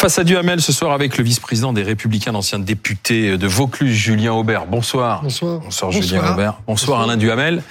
Face 0.00 0.18
à 0.18 0.24
Duhamel 0.24 0.62
ce 0.62 0.72
soir 0.72 0.92
avec 0.92 1.18
le 1.18 1.24
vice-président 1.24 1.74
des 1.74 1.82
Républicains, 1.82 2.32
l'ancien 2.32 2.58
député 2.58 3.36
de 3.36 3.46
Vaucluse, 3.46 3.94
Julien 3.94 4.32
Aubert. 4.32 4.64
Bonsoir. 4.64 5.22
Bonsoir. 5.22 5.60
Bonsoir, 5.60 5.92
Julien 5.92 6.32
Aubert. 6.32 6.62
Bonsoir, 6.66 7.02
Alain 7.02 7.18
Duhamel. 7.18 7.62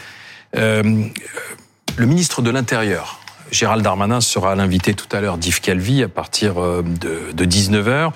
Euh, 0.55 1.05
le 1.97 2.05
ministre 2.05 2.43
de 2.43 2.51
l'Intérieur, 2.51 3.19
Gérald 3.49 3.83
Darmanin, 3.83 4.21
sera 4.21 4.53
l'invité 4.53 4.93
tout 4.93 5.07
à 5.11 5.21
l'heure 5.21 5.39
d'Yves 5.39 5.59
Calvi 5.59 6.03
à 6.03 6.07
partir 6.07 6.61
euh, 6.61 6.83
de, 6.83 7.31
de 7.33 7.45
19h. 7.45 8.11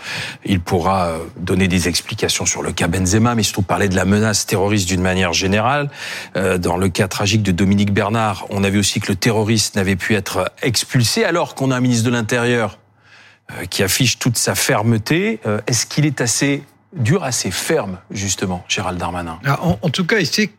Il 0.46 0.60
pourra 0.60 1.08
euh, 1.08 1.18
donner 1.40 1.68
des 1.68 1.88
explications 1.88 2.46
sur 2.46 2.62
le 2.62 2.72
cas 2.72 2.88
Benzema, 2.88 3.34
mais 3.34 3.42
surtout 3.42 3.64
parler 3.64 3.90
de 3.90 3.96
la 3.96 4.06
menace 4.06 4.46
terroriste 4.46 4.88
d'une 4.88 5.02
manière 5.02 5.34
générale. 5.34 5.90
Euh, 6.36 6.60
dans 6.60 6.78
le 6.78 6.88
cas 6.88 7.08
tragique 7.08 7.42
de 7.42 7.52
Dominique 7.52 7.92
Bernard, 7.92 8.46
on 8.52 8.64
a 8.64 8.70
vu 8.70 8.78
aussi 8.78 9.00
que 9.00 9.12
le 9.12 9.16
terroriste 9.16 9.76
n'avait 9.76 9.96
pu 9.96 10.14
être 10.14 10.52
expulsé 10.62 11.24
alors 11.24 11.56
qu'on 11.56 11.72
a 11.72 11.78
un 11.78 11.82
ministre 11.82 12.06
de 12.06 12.12
l'Intérieur 12.12 12.78
qui 13.70 13.84
affiche 13.84 14.20
toute 14.20 14.38
sa 14.38 14.56
fermeté. 14.56 15.40
Euh, 15.46 15.62
est-ce 15.68 15.86
qu'il 15.86 16.06
est 16.06 16.22
assez 16.22 16.64
dur, 16.96 17.24
assez 17.24 17.52
ferme, 17.52 18.00
justement, 18.12 18.66
Gérald 18.68 19.00
Darmanin? 19.00 19.40
Ah, 19.46 19.60
en, 19.64 19.80
en, 19.82 19.90
tout 19.90 20.06
cas, 20.06 20.20
il 20.20 20.28
sait 20.28 20.52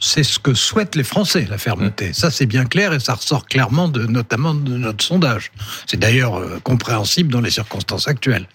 c'est 0.00 0.22
ce 0.22 0.38
que 0.38 0.54
souhaitent 0.54 0.94
les 0.94 1.02
Français, 1.02 1.46
la 1.50 1.58
fermeté. 1.58 2.10
Mmh. 2.10 2.14
Ça, 2.14 2.30
c'est 2.30 2.46
bien 2.46 2.64
clair 2.64 2.92
et 2.92 3.00
ça 3.00 3.14
ressort 3.14 3.46
clairement, 3.46 3.88
de, 3.88 4.06
notamment 4.06 4.54
de 4.54 4.76
notre 4.76 5.04
sondage. 5.04 5.50
C'est 5.86 5.98
d'ailleurs 5.98 6.38
euh, 6.38 6.60
compréhensible 6.62 7.32
dans 7.32 7.40
les 7.40 7.50
circonstances 7.50 8.06
actuelles. 8.06 8.46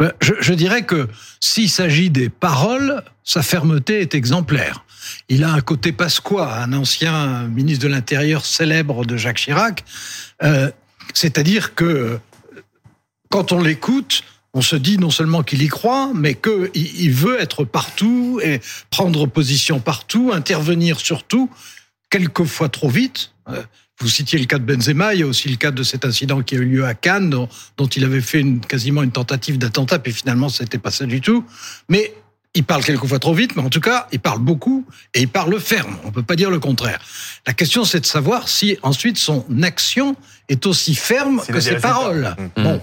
Euh, 0.00 0.10
je, 0.22 0.32
je 0.40 0.54
dirais 0.54 0.84
que 0.84 1.08
s'il 1.40 1.68
s'agit 1.68 2.08
des 2.08 2.30
paroles, 2.30 3.02
sa 3.24 3.42
fermeté 3.42 4.00
est 4.00 4.14
exemplaire. 4.14 4.84
Il 5.28 5.44
a 5.44 5.52
un 5.52 5.60
côté 5.60 5.92
pasquois, 5.92 6.54
un 6.54 6.72
ancien 6.72 7.42
ministre 7.48 7.84
de 7.84 7.92
l'Intérieur 7.92 8.46
célèbre 8.46 9.04
de 9.04 9.18
Jacques 9.18 9.36
Chirac. 9.36 9.84
Euh, 10.42 10.70
C'est-à-dire 11.12 11.74
que 11.74 12.18
quand 13.36 13.52
on 13.52 13.62
l'écoute, 13.62 14.22
on 14.54 14.62
se 14.62 14.76
dit 14.76 14.96
non 14.96 15.10
seulement 15.10 15.42
qu'il 15.42 15.62
y 15.62 15.68
croit, 15.68 16.10
mais 16.14 16.34
qu'il 16.34 17.12
veut 17.12 17.38
être 17.38 17.64
partout 17.64 18.40
et 18.42 18.62
prendre 18.88 19.26
position 19.26 19.78
partout, 19.78 20.30
intervenir 20.32 20.98
surtout, 20.98 21.50
quelquefois 22.08 22.70
trop 22.70 22.88
vite. 22.88 23.32
Euh, 23.50 23.62
vous 24.00 24.08
citiez 24.08 24.38
le 24.38 24.46
cas 24.46 24.58
de 24.58 24.64
Benzema, 24.64 25.12
il 25.12 25.20
y 25.20 25.22
a 25.22 25.26
aussi 25.26 25.50
le 25.50 25.56
cas 25.56 25.70
de 25.70 25.82
cet 25.82 26.06
incident 26.06 26.40
qui 26.40 26.54
a 26.54 26.58
eu 26.60 26.64
lieu 26.64 26.86
à 26.86 26.94
Cannes, 26.94 27.28
dont, 27.28 27.86
il 27.86 28.04
avait 28.04 28.22
fait 28.22 28.42
quasiment 28.66 29.02
une 29.02 29.12
tentative 29.12 29.58
d'attentat, 29.58 29.98
puis 29.98 30.14
finalement, 30.14 30.48
ce 30.48 30.62
n'était 30.62 30.78
pas 30.78 30.90
ça 30.90 31.04
du 31.04 31.20
tout. 31.20 31.44
Mais 31.90 32.14
il 32.56 32.64
parle 32.64 32.82
quelquefois 32.82 33.18
trop 33.18 33.34
vite, 33.34 33.54
mais 33.54 33.62
en 33.62 33.68
tout 33.68 33.80
cas, 33.80 34.08
il 34.12 34.18
parle 34.18 34.40
beaucoup 34.40 34.86
et 35.14 35.20
il 35.20 35.28
parle 35.28 35.60
ferme. 35.60 35.98
On 36.04 36.08
ne 36.08 36.12
peut 36.12 36.22
pas 36.22 36.36
dire 36.36 36.50
le 36.50 36.58
contraire. 36.58 37.00
La 37.46 37.52
question, 37.52 37.84
c'est 37.84 38.00
de 38.00 38.06
savoir 38.06 38.48
si 38.48 38.78
ensuite 38.82 39.18
son 39.18 39.44
action 39.62 40.16
est 40.48 40.64
aussi 40.64 40.94
ferme 40.94 41.42
que 41.46 41.60
ses 41.60 41.76
paroles. 41.76 42.34
Mmh. 42.56 42.62
Bon, 42.62 42.80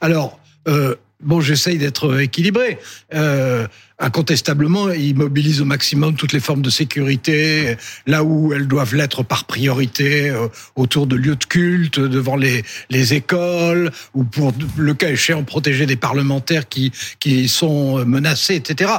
alors, 0.00 0.38
euh, 0.68 0.94
bon, 1.20 1.40
j'essaye 1.40 1.76
d'être 1.76 2.20
équilibré. 2.20 2.78
Euh, 3.14 3.66
incontestablement, 3.98 4.90
il 4.90 5.16
mobilise 5.16 5.60
au 5.60 5.64
maximum 5.64 6.14
toutes 6.14 6.32
les 6.32 6.40
formes 6.40 6.62
de 6.62 6.70
sécurité, 6.70 7.76
là 8.06 8.24
où 8.24 8.52
elles 8.52 8.68
doivent 8.68 8.94
l'être 8.94 9.22
par 9.22 9.44
priorité, 9.44 10.30
euh, 10.30 10.48
autour 10.74 11.06
de 11.06 11.16
lieux 11.16 11.36
de 11.36 11.44
culte, 11.44 11.98
devant 11.98 12.36
les, 12.36 12.62
les 12.90 13.14
écoles, 13.14 13.90
ou 14.14 14.24
pour 14.24 14.52
le 14.76 14.94
cas 14.94 15.10
échéant 15.10 15.44
protéger 15.44 15.86
des 15.86 15.96
parlementaires 15.96 16.68
qui, 16.68 16.92
qui 17.20 17.48
sont 17.48 18.04
menacés, 18.04 18.56
etc. 18.56 18.92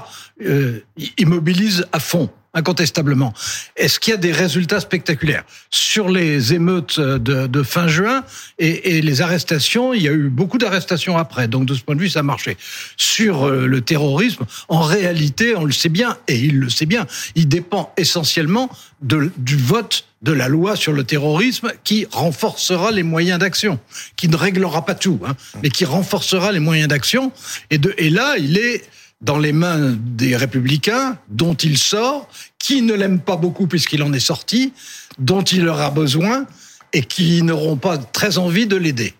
Euh, 0.46 0.80
il 1.18 1.28
mobilise 1.28 1.86
à 1.92 2.00
fond 2.00 2.30
incontestablement. 2.58 3.34
Est-ce 3.76 4.00
qu'il 4.00 4.12
y 4.12 4.14
a 4.14 4.18
des 4.18 4.32
résultats 4.32 4.80
spectaculaires? 4.80 5.44
Sur 5.70 6.10
les 6.10 6.54
émeutes 6.54 7.00
de, 7.00 7.48
de 7.48 7.64
fin 7.64 7.88
juin 7.88 8.24
et, 8.60 9.02
les 9.02 9.22
arrestations, 9.22 9.94
il 9.94 10.02
y 10.02 10.08
a 10.08 10.12
eu 10.12 10.30
beaucoup 10.30 10.58
d'arrestations 10.58 11.18
après, 11.18 11.48
donc 11.48 11.66
de 11.66 11.74
ce 11.76 11.82
point 11.82 11.96
de 11.96 12.02
vue, 12.02 12.10
ça 12.10 12.20
a 12.20 12.24
marché. 12.24 12.58
Sur 12.98 13.48
euh, 13.48 13.68
le 13.68 13.82
terrorisme, 13.82 14.46
en 14.68 14.82
réalité, 14.82 15.56
on 15.56 15.66
le 15.66 15.72
sait 15.72 15.90
bien, 15.90 16.18
et 16.28 16.38
il 16.38 16.60
le 16.60 16.70
sait 16.70 16.86
bien, 16.86 17.06
il 17.36 17.48
dépend 17.48 17.94
essentiellement 17.98 18.70
du 19.02 19.56
vote 19.56 20.06
de 20.24 20.32
la 20.32 20.48
loi 20.48 20.76
sur 20.76 20.94
le 20.94 21.04
terrorisme 21.04 21.72
qui 21.84 22.08
renforcera 22.12 22.92
les 22.92 23.04
moyens 23.04 23.40
d'action, 23.40 23.80
qui 24.16 24.28
ne 24.28 24.36
réglera 24.36 24.84
pas 24.86 24.96
tout, 24.96 25.20
hein, 25.26 25.36
mais 25.62 25.70
qui 25.70 25.86
renforcera 25.86 26.52
les 26.52 26.60
moyens 26.60 26.88
d'action. 26.88 27.32
Et 27.70 28.10
là, 28.10 28.36
il 28.38 28.58
est 28.58 28.84
dans 29.22 29.38
les 29.38 29.52
mains 29.52 29.96
des 29.98 30.36
républicains, 30.36 31.18
dont 31.30 31.56
il 31.56 31.78
sort, 31.78 32.30
qui 32.60 32.82
ne 32.82 32.94
l'aiment 32.94 33.20
pas 33.20 33.36
beaucoup 33.36 33.68
puisqu'il 33.68 34.04
en 34.04 34.14
est 34.14 34.20
sorti, 34.20 34.74
dont 35.18 35.44
il 35.44 35.68
aura 35.68 35.90
besoin 35.90 36.46
et 36.94 37.02
qui 37.02 37.42
n'auront 37.42 37.78
pas 37.78 37.98
très 37.98 38.38
envie 38.38 38.68
de 38.68 38.76
l'aider. 38.76 39.14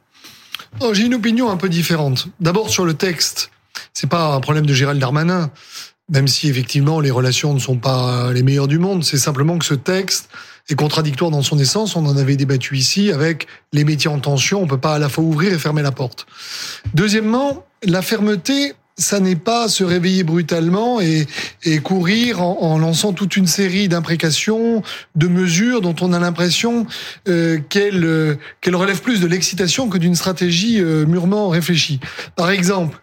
Oh, 0.80 0.94
J'ai 0.94 1.06
une 1.06 1.16
opinion 1.16 1.50
un 1.50 1.58
peu 1.58 1.70
différente. 1.70 2.28
D'abord 2.40 2.70
sur 2.70 2.86
le 2.86 2.94
texte, 2.94 3.52
c'est 3.94 4.08
pas 4.08 4.34
un 4.34 4.40
problème 4.40 4.66
de 4.66 4.74
Gérald 4.74 5.00
Darmanin, 5.00 5.50
même 6.10 6.28
si 6.28 6.48
effectivement 6.48 7.00
les 7.00 7.12
relations 7.12 7.54
ne 7.54 7.60
sont 7.60 7.78
pas 7.78 8.32
les 8.32 8.44
meilleures 8.44 8.68
du 8.68 8.80
monde. 8.80 9.04
C'est 9.04 9.18
simplement 9.18 9.58
que 9.58 9.66
ce 9.66 9.74
texte 9.74 10.30
est 10.70 10.76
contradictoire 10.76 11.32
dans 11.32 11.42
son 11.42 11.58
essence. 11.58 11.96
On 11.96 12.06
en 12.06 12.18
avait 12.18 12.36
débattu 12.36 12.78
ici 12.78 13.12
avec 13.12 13.48
les 13.74 13.84
métiers 13.84 14.10
en 14.10 14.20
tension. 14.20 14.62
On 14.62 14.68
peut 14.68 14.78
pas 14.78 14.96
à 14.96 15.00
la 15.00 15.10
fois 15.10 15.24
ouvrir 15.24 15.52
et 15.52 15.58
fermer 15.58 15.82
la 15.82 15.92
porte. 15.92 16.28
Deuxièmement, 16.94 17.66
la 17.84 18.02
fermeté 18.02 18.74
ça 18.98 19.20
n'est 19.20 19.36
pas 19.36 19.68
se 19.70 19.84
réveiller 19.84 20.24
brutalement 20.24 21.00
et, 21.00 21.28
et 21.64 21.80
courir 21.80 22.42
en, 22.42 22.58
en, 22.62 22.80
lançant 22.80 23.14
toute 23.14 23.38
une 23.38 23.46
série 23.46 23.88
d'imprécations, 23.88 24.82
de 25.16 25.28
mesures 25.28 25.82
dont 25.82 25.96
on 26.02 26.14
a 26.14 26.20
l'impression 26.20 26.88
euh, 27.28 27.60
qu'elles 27.70 28.04
euh, 28.04 28.36
qu'elles 28.62 28.76
relèvent 28.76 29.02
plus 29.02 29.20
de 29.20 29.28
l'excitation 29.28 29.88
que 29.88 29.98
d'une 29.98 30.16
stratégie 30.16 30.82
euh, 30.82 31.06
mûrement 31.06 31.50
réfléchie. 31.50 32.00
Par 32.36 32.50
exemple, 32.50 33.00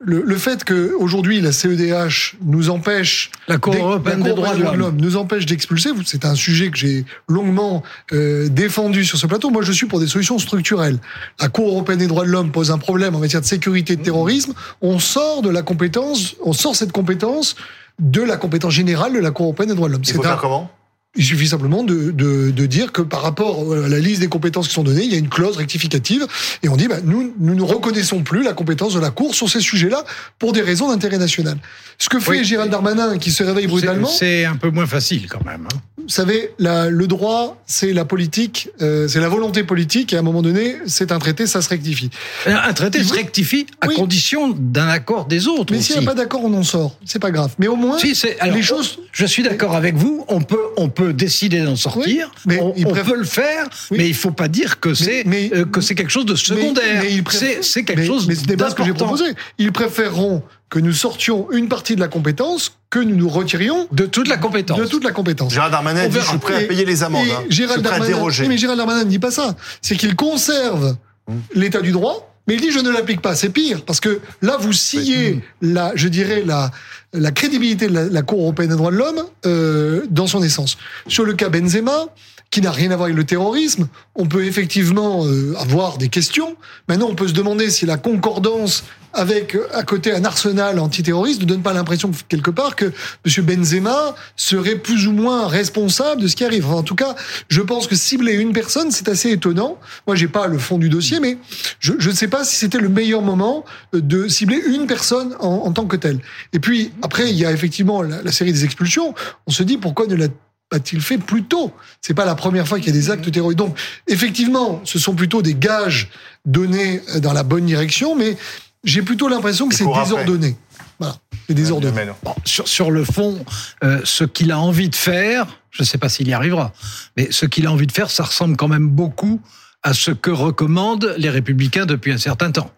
le, 0.00 0.22
le 0.22 0.36
fait 0.36 0.64
que 0.64 0.94
aujourd'hui 0.98 1.40
la 1.40 1.52
CEDH 1.52 2.36
nous 2.44 2.70
empêche 2.70 3.30
la 3.48 3.58
Cour 3.58 3.74
européenne 3.74 4.22
des 4.22 4.34
droits 4.34 4.54
de 4.54 4.62
l'homme 4.62 4.96
nous 5.00 5.16
empêche 5.16 5.46
d'expulser, 5.46 5.90
c'est 6.04 6.24
un 6.24 6.34
sujet 6.34 6.70
que 6.70 6.76
j'ai 6.76 7.04
longuement 7.28 7.82
euh, 8.12 8.48
défendu 8.48 9.04
sur 9.04 9.18
ce 9.18 9.26
plateau. 9.26 9.50
Moi, 9.50 9.62
je 9.62 9.72
suis 9.72 9.86
pour 9.86 10.00
des 10.00 10.06
solutions 10.06 10.38
structurelles. 10.38 10.98
La 11.40 11.48
Cour 11.48 11.68
européenne 11.68 11.98
des 11.98 12.06
droits 12.06 12.24
de 12.24 12.30
l'homme 12.30 12.52
pose 12.52 12.70
un 12.70 12.78
problème 12.78 13.14
en 13.14 13.20
matière 13.20 13.40
de 13.40 13.46
sécurité 13.46 13.94
et 13.94 13.96
de 13.96 14.02
terrorisme. 14.02 14.52
On 14.82 14.98
sort 14.98 15.37
de 15.42 15.50
la 15.50 15.62
compétence, 15.62 16.36
on 16.42 16.52
sort 16.52 16.76
cette 16.76 16.92
compétence 16.92 17.56
de 17.98 18.22
la 18.22 18.36
compétence 18.36 18.72
générale 18.72 19.12
de 19.12 19.18
la 19.18 19.30
Cour 19.30 19.46
européenne 19.46 19.70
des 19.70 19.74
droits 19.74 19.88
de 19.88 19.94
l'homme. 19.94 20.04
Faut 20.04 20.22
faire 20.22 20.38
comment? 20.38 20.70
Il 21.16 21.24
suffit 21.24 21.48
simplement 21.48 21.82
de, 21.82 22.10
de, 22.10 22.50
de, 22.50 22.66
dire 22.66 22.92
que 22.92 23.02
par 23.02 23.22
rapport 23.22 23.72
à 23.72 23.88
la 23.88 23.98
liste 23.98 24.20
des 24.20 24.28
compétences 24.28 24.68
qui 24.68 24.74
sont 24.74 24.84
données, 24.84 25.04
il 25.04 25.10
y 25.10 25.14
a 25.14 25.18
une 25.18 25.28
clause 25.28 25.56
rectificative 25.56 26.26
et 26.62 26.68
on 26.68 26.76
dit 26.76 26.86
bah, 26.86 26.98
nous, 27.02 27.34
nous 27.38 27.54
ne 27.54 27.62
reconnaissons 27.62 28.22
plus 28.22 28.42
la 28.42 28.52
compétence 28.52 28.94
de 28.94 29.00
la 29.00 29.10
Cour 29.10 29.34
sur 29.34 29.48
ces 29.48 29.60
sujets-là 29.60 30.04
pour 30.38 30.52
des 30.52 30.60
raisons 30.60 30.88
d'intérêt 30.88 31.18
national. 31.18 31.56
Ce 31.98 32.08
que 32.08 32.20
fait 32.20 32.30
oui, 32.30 32.44
Gérald 32.44 32.70
Darmanin 32.70 33.18
qui 33.18 33.32
se 33.32 33.42
réveille 33.42 33.66
brutalement, 33.66 34.06
c'est 34.06 34.44
un 34.44 34.56
peu 34.56 34.70
moins 34.70 34.86
facile 34.86 35.26
quand 35.28 35.44
même. 35.44 35.66
Hein. 35.72 35.78
Vous 35.96 36.14
savez, 36.14 36.54
la, 36.58 36.88
le 36.88 37.06
droit, 37.06 37.62
c'est 37.66 37.92
la 37.92 38.06
politique, 38.06 38.70
euh, 38.80 39.08
c'est 39.08 39.20
la 39.20 39.28
volonté 39.28 39.62
politique 39.62 40.12
et 40.14 40.16
à 40.16 40.20
un 40.20 40.22
moment 40.22 40.40
donné, 40.40 40.76
c'est 40.86 41.12
un 41.12 41.18
traité, 41.18 41.46
ça 41.46 41.60
se 41.60 41.68
rectifie. 41.68 42.08
Un 42.46 42.72
traité 42.72 43.04
se 43.04 43.12
rectifie 43.12 43.66
à 43.82 43.88
oui. 43.88 43.94
condition 43.94 44.48
d'un 44.48 44.88
accord 44.88 45.26
des 45.26 45.48
autres. 45.48 45.72
Mais 45.72 45.82
s'il 45.82 45.98
n'y 45.98 46.04
a 46.04 46.06
pas 46.06 46.14
d'accord, 46.14 46.42
on 46.44 46.54
en 46.54 46.62
sort. 46.62 46.96
C'est 47.04 47.18
pas 47.18 47.30
grave. 47.30 47.54
Mais 47.58 47.66
au 47.66 47.76
moins, 47.76 47.98
si, 47.98 48.14
alors, 48.40 48.56
les 48.56 48.62
choses. 48.62 49.00
Je 49.12 49.26
suis 49.26 49.42
d'accord 49.42 49.74
avec 49.74 49.96
vous. 49.96 50.24
On 50.28 50.40
peut, 50.40 50.62
on 50.76 50.88
peut 50.88 50.97
décider 51.12 51.60
d'en 51.62 51.76
sortir. 51.76 52.30
Oui, 52.46 52.54
mais 52.54 52.60
on, 52.60 52.72
préfère... 52.72 53.04
peut 53.04 53.16
le 53.16 53.24
faire, 53.24 53.68
oui. 53.90 53.98
mais 53.98 54.08
il 54.08 54.14
faut 54.14 54.30
pas 54.30 54.48
dire 54.48 54.80
que 54.80 54.94
c'est 54.94 55.24
euh, 55.26 55.64
que 55.64 55.80
c'est 55.80 55.94
quelque 55.94 56.10
chose 56.10 56.26
de 56.26 56.34
secondaire. 56.34 57.02
Préfère... 57.24 57.58
C'est 57.62 57.84
quelque 57.84 58.04
chose. 58.04 58.26
Mais 58.26 58.34
c'est 58.34 58.56
pas 58.56 58.70
ce 58.70 58.74
que 58.74 58.84
j'ai 58.84 58.94
proposé. 58.94 59.24
Ils 59.58 59.72
préféreront 59.72 60.42
que 60.70 60.78
nous 60.78 60.92
sortions 60.92 61.50
une 61.50 61.68
partie 61.68 61.94
de 61.94 62.00
la 62.00 62.08
compétence 62.08 62.78
que 62.90 62.98
nous 62.98 63.16
nous 63.16 63.28
retirions 63.28 63.88
de 63.92 64.06
toute 64.06 64.28
la 64.28 64.36
compétence. 64.36 64.78
De 64.78 64.86
toute 64.86 65.04
la 65.04 65.12
compétence. 65.12 65.52
Gérald 65.52 65.72
Darmanin 65.72 66.08
dit 66.08 66.18
je 66.18 66.26
suis 66.26 66.38
prêt 66.38 66.64
à 66.64 66.66
payer 66.66 66.84
les 66.84 67.02
amendes. 67.02 67.28
Hein. 67.30 67.44
Gérald 67.48 67.82
Darmanin, 67.82 68.30
mais 68.48 68.58
Gérald 68.58 68.78
Darmanin 68.78 69.04
ne 69.04 69.10
dit 69.10 69.18
pas 69.18 69.30
ça. 69.30 69.56
C'est 69.82 69.96
qu'il 69.96 70.14
conserve 70.14 70.96
mmh. 71.26 71.34
l'état 71.54 71.80
du 71.80 71.92
droit, 71.92 72.34
mais 72.46 72.54
il 72.54 72.60
dit 72.60 72.70
je 72.70 72.80
ne 72.80 72.90
l'applique 72.90 73.22
pas. 73.22 73.34
C'est 73.34 73.50
pire 73.50 73.84
parce 73.84 74.00
que 74.00 74.20
là 74.42 74.56
vous 74.58 74.72
sciez 74.72 75.34
mmh. 75.34 75.42
la, 75.72 75.92
je 75.94 76.08
dirais 76.08 76.42
la 76.44 76.70
la 77.12 77.30
crédibilité 77.30 77.88
de 77.88 77.94
la, 77.94 78.04
la 78.04 78.22
Cour 78.22 78.40
européenne 78.40 78.70
des 78.70 78.76
droits 78.76 78.90
de 78.90 78.96
l'homme 78.96 79.22
euh, 79.46 80.04
dans 80.10 80.26
son 80.26 80.42
essence. 80.42 80.76
Sur 81.06 81.24
le 81.24 81.32
cas 81.34 81.48
Benzema, 81.48 82.06
qui 82.50 82.60
n'a 82.60 82.70
rien 82.70 82.90
à 82.90 82.96
voir 82.96 83.06
avec 83.06 83.16
le 83.16 83.24
terrorisme, 83.24 83.88
on 84.14 84.26
peut 84.26 84.44
effectivement 84.44 85.24
euh, 85.26 85.54
avoir 85.58 85.98
des 85.98 86.08
questions. 86.08 86.56
Maintenant, 86.88 87.08
on 87.10 87.14
peut 87.14 87.28
se 87.28 87.34
demander 87.34 87.70
si 87.70 87.84
la 87.84 87.98
concordance 87.98 88.84
avec 89.14 89.56
à 89.72 89.82
côté 89.82 90.12
un 90.12 90.24
arsenal 90.24 90.78
antiterroriste 90.78 91.40
ne 91.40 91.46
donne 91.46 91.62
pas 91.62 91.72
l'impression 91.72 92.10
quelque 92.28 92.50
part 92.50 92.76
que 92.76 92.92
M. 93.24 93.44
Benzema 93.44 94.14
serait 94.36 94.76
plus 94.76 95.06
ou 95.06 95.12
moins 95.12 95.48
responsable 95.48 96.22
de 96.22 96.28
ce 96.28 96.36
qui 96.36 96.44
arrive. 96.44 96.70
En 96.70 96.82
tout 96.82 96.94
cas, 96.94 97.14
je 97.48 97.60
pense 97.60 97.86
que 97.86 97.96
cibler 97.96 98.34
une 98.34 98.52
personne, 98.52 98.90
c'est 98.90 99.08
assez 99.08 99.30
étonnant. 99.30 99.78
Moi, 100.06 100.14
j'ai 100.14 100.28
pas 100.28 100.46
le 100.46 100.58
fond 100.58 100.78
du 100.78 100.88
dossier, 100.88 101.20
mais 101.20 101.38
je, 101.80 101.92
ne 101.92 102.14
sais 102.14 102.28
pas 102.28 102.44
si 102.44 102.56
c'était 102.56 102.78
le 102.78 102.88
meilleur 102.88 103.22
moment 103.22 103.64
de 103.92 104.28
cibler 104.28 104.60
une 104.66 104.86
personne 104.86 105.34
en, 105.40 105.48
en, 105.48 105.72
tant 105.72 105.86
que 105.86 105.96
telle. 105.96 106.20
Et 106.52 106.58
puis 106.58 106.92
après, 107.02 107.30
il 107.30 107.36
y 107.36 107.44
a 107.44 107.52
effectivement 107.52 108.02
la, 108.02 108.22
la 108.22 108.32
série 108.32 108.52
des 108.52 108.64
expulsions. 108.64 109.14
On 109.46 109.50
se 109.50 109.62
dit 109.62 109.78
pourquoi 109.78 110.06
ne 110.06 110.14
la 110.14 110.28
a-t-il 110.70 111.00
fait 111.00 111.18
plus 111.18 111.44
tôt? 111.44 111.72
C'est 112.00 112.14
pas 112.14 112.24
la 112.24 112.34
première 112.34 112.66
fois 112.68 112.78
qu'il 112.78 112.88
y 112.88 112.90
a 112.90 113.00
des 113.00 113.10
actes 113.10 113.30
terroristes. 113.30 113.58
Donc, 113.58 113.78
effectivement, 114.06 114.80
ce 114.84 114.98
sont 114.98 115.14
plutôt 115.14 115.42
des 115.42 115.54
gages 115.54 116.10
donnés 116.44 117.00
dans 117.20 117.32
la 117.32 117.42
bonne 117.42 117.66
direction, 117.66 118.14
mais 118.14 118.36
j'ai 118.84 119.02
plutôt 119.02 119.28
l'impression 119.28 119.68
que 119.68 119.74
c'est 119.74 119.86
désordonné. 119.86 120.56
Voilà, 120.98 121.16
c'est 121.46 121.54
désordonné. 121.54 122.10
sur, 122.44 122.68
sur, 122.68 122.90
le 122.90 123.04
fond, 123.04 123.44
euh, 123.82 124.00
ce 124.04 124.24
qu'il 124.24 124.52
a 124.52 124.58
envie 124.58 124.88
de 124.88 124.94
faire, 124.94 125.46
je 125.70 125.82
ne 125.82 125.86
sais 125.86 125.98
pas 125.98 126.08
s'il 126.08 126.28
y 126.28 126.32
arrivera, 126.32 126.72
mais 127.16 127.28
ce 127.30 127.46
qu'il 127.46 127.66
a 127.66 127.72
envie 127.72 127.86
de 127.86 127.92
faire, 127.92 128.10
ça 128.10 128.24
ressemble 128.24 128.56
quand 128.56 128.68
même 128.68 128.88
beaucoup 128.88 129.40
à 129.82 129.94
ce 129.94 130.10
que 130.10 130.30
recommandent 130.30 131.14
les 131.18 131.30
républicains 131.30 131.86
depuis 131.86 132.12
un 132.12 132.18
certain 132.18 132.50
temps. 132.50 132.70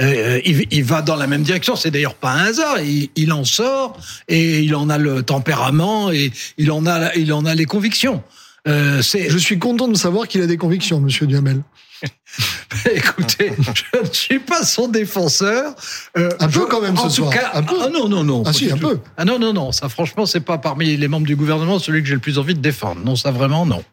Euh, 0.00 0.40
il, 0.44 0.66
il, 0.70 0.84
va 0.84 1.02
dans 1.02 1.16
la 1.16 1.26
même 1.26 1.42
direction. 1.42 1.76
C'est 1.76 1.90
d'ailleurs 1.90 2.14
pas 2.14 2.32
un 2.32 2.44
hasard. 2.46 2.80
Il, 2.80 3.10
il, 3.16 3.32
en 3.32 3.44
sort 3.44 3.98
et 4.28 4.60
il 4.60 4.74
en 4.74 4.88
a 4.88 4.98
le 4.98 5.22
tempérament 5.22 6.10
et 6.10 6.32
il 6.56 6.70
en 6.72 6.86
a, 6.86 7.14
il 7.14 7.32
en 7.32 7.44
a 7.44 7.54
les 7.54 7.66
convictions. 7.66 8.22
Euh, 8.68 9.02
je 9.02 9.38
suis 9.38 9.58
content 9.58 9.88
de 9.88 9.96
savoir 9.96 10.28
qu'il 10.28 10.42
a 10.42 10.46
des 10.46 10.56
convictions, 10.56 11.00
Monsieur 11.00 11.26
Duhamel. 11.26 11.62
Écoutez, 12.94 13.52
je 13.58 14.00
ne 14.00 14.12
suis 14.12 14.38
pas 14.38 14.64
son 14.64 14.88
défenseur. 14.88 15.74
Euh, 16.16 16.30
un 16.38 16.48
peu 16.48 16.66
quand 16.66 16.80
même 16.80 16.96
ce 16.96 17.08
soir. 17.08 17.32
un 17.52 17.62
peu. 17.62 17.76
Ah 17.82 17.88
non 17.88 18.08
non 18.08 18.24
non. 18.24 18.42
Ah 18.46 18.52
si 18.52 18.70
un 18.70 18.78
peu. 18.78 19.00
Ah 19.16 19.24
non 19.24 19.38
non 19.38 19.52
non. 19.52 19.72
Ça 19.72 19.88
franchement 19.88 20.24
c'est 20.24 20.40
pas 20.40 20.56
parmi 20.56 20.96
les 20.96 21.08
membres 21.08 21.26
du 21.26 21.36
gouvernement 21.36 21.78
celui 21.78 22.02
que 22.02 22.08
j'ai 22.08 22.14
le 22.14 22.20
plus 22.20 22.38
envie 22.38 22.54
de 22.54 22.60
défendre. 22.60 23.02
Non 23.04 23.16
ça 23.16 23.30
vraiment 23.32 23.66
non. 23.66 23.84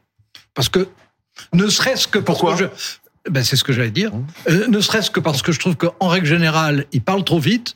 Parce 0.54 0.69
que 0.69 0.88
ne 1.54 1.68
serait-ce 1.68 2.07
que 2.07 2.19
pourquoi? 2.19 2.56
je... 2.56 2.65
ben, 3.30 3.44
c'est 3.44 3.56
ce 3.56 3.64
que 3.64 3.74
j'allais 3.74 3.92
dire. 3.92 4.12
Euh, 4.50 4.68
ne 4.68 4.80
serait-ce 4.80 5.12
que 5.12 5.20
parce 5.20 5.42
que 5.42 5.52
je 5.52 5.60
trouve 5.60 5.76
qu'en 5.76 6.08
règle 6.08 6.28
générale 6.28 6.86
il 6.92 7.02
parle 7.02 7.24
trop 7.24 7.40
vite, 7.40 7.76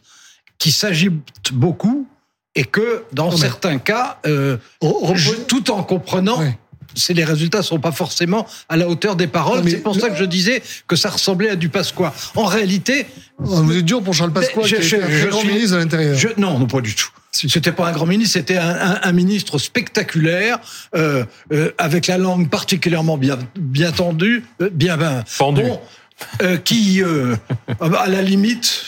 qu'il 0.58 0.72
s'agite 0.72 1.14
beaucoup 1.54 2.08
et 2.56 2.66
que 2.66 3.04
dans 3.14 3.32
certains 3.32 3.78
cas, 3.78 4.20
euh, 4.26 4.58
tout 5.48 5.72
en 5.72 5.84
comprenant 5.84 6.42
c'est 6.96 7.14
les 7.14 7.24
résultats 7.24 7.62
sont 7.62 7.80
pas 7.80 7.92
forcément 7.92 8.46
à 8.70 8.78
la 8.78 8.88
hauteur 8.88 9.16
des 9.16 9.28
paroles. 9.28 9.64
C'est 9.70 9.78
pour 9.78 9.96
ça 9.96 10.10
que 10.10 10.18
je 10.18 10.26
disais 10.26 10.62
que 10.88 10.96
ça 10.96 11.10
ressemblait 11.10 11.50
à 11.50 11.56
du 11.56 11.70
Pasqua. 11.70 12.14
En 12.36 12.46
réalité, 12.46 13.06
oh, 13.40 13.44
vous 13.46 13.78
êtes 13.78 13.86
dur 13.86 14.04
pour 14.04 14.14
Charles 14.14 14.34
Pasqua, 14.34 14.62
qui 14.62 14.76
est 14.76 15.02
un 15.02 15.28
grand 15.28 15.44
ministre 15.44 15.76
de 15.76 15.82
l'Intérieur. 15.82 16.18
Non, 16.38 16.60
non, 16.60 16.68
pas 16.68 16.82
du 16.82 16.96
tout. 16.96 17.10
C'était 17.32 17.72
pas 17.72 17.88
un 17.88 17.92
grand 17.94 18.06
ministre, 18.06 18.34
c'était 18.34 18.58
un, 18.58 19.00
un, 19.02 19.12
ministre 19.14 19.58
spectaculaire, 19.58 20.60
euh, 20.96 21.24
euh, 21.54 21.72
avec 21.78 22.08
la 22.08 22.18
langue 22.18 22.50
particulièrement 22.50 23.18
bien, 23.18 23.40
bien 23.58 23.94
tendue, 23.94 24.44
euh, 24.62 24.70
bien, 24.70 24.98
ben, 24.98 25.24
bon, 25.40 25.80
euh, 26.42 26.58
qui, 26.58 27.02
euh, 27.02 27.36
à 27.80 28.10
la 28.10 28.22
limite, 28.22 28.84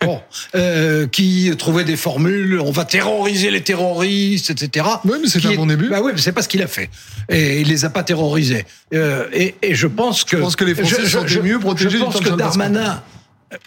bon, 0.00 0.20
euh, 0.54 1.06
qui 1.06 1.52
trouvait 1.58 1.84
des 1.84 1.96
formules, 1.96 2.60
on 2.60 2.70
va 2.70 2.84
terroriser 2.84 3.50
les 3.50 3.60
terroristes, 3.60 4.50
etc. 4.50 4.86
Oui, 5.04 5.18
mais 5.20 5.28
c'est 5.28 5.44
un 5.44 5.54
bon 5.54 5.66
début. 5.66 5.90
Bah 5.90 6.00
oui, 6.02 6.12
mais 6.14 6.20
c'est 6.20 6.32
pas 6.32 6.42
ce 6.42 6.48
qu'il 6.48 6.62
a 6.62 6.66
fait. 6.66 6.90
Et 7.28 7.60
il 7.60 7.68
les 7.68 7.84
a 7.84 7.90
pas 7.90 8.02
terrorisés. 8.02 8.64
Euh, 8.94 9.26
et, 9.32 9.54
et, 9.62 9.74
je 9.74 9.86
pense 9.86 10.24
que. 10.24 10.38
Je 10.38 10.42
pense 10.42 10.56
que 10.56 10.64
les 10.64 10.74
Français 10.74 11.06
sont 11.06 11.24
mieux 11.42 11.58
protégés. 11.58 11.98
Je 11.98 12.04
pense 12.04 12.20
que 12.20 12.30
Darmanin. 12.30 13.02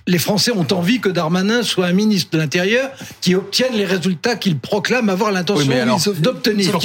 Les 0.07 0.17
Français 0.17 0.51
ont 0.51 0.67
envie 0.71 0.99
que 0.99 1.09
Darmanin 1.09 1.63
soit 1.63 1.85
un 1.85 1.93
ministre 1.93 2.31
de 2.31 2.37
l'Intérieur 2.37 2.89
qui 3.21 3.35
obtienne 3.35 3.73
les 3.73 3.85
résultats 3.85 4.35
qu'il 4.35 4.57
proclame 4.57 5.09
avoir 5.09 5.31
l'intention 5.31 5.71
d'obtenir. 6.19 6.77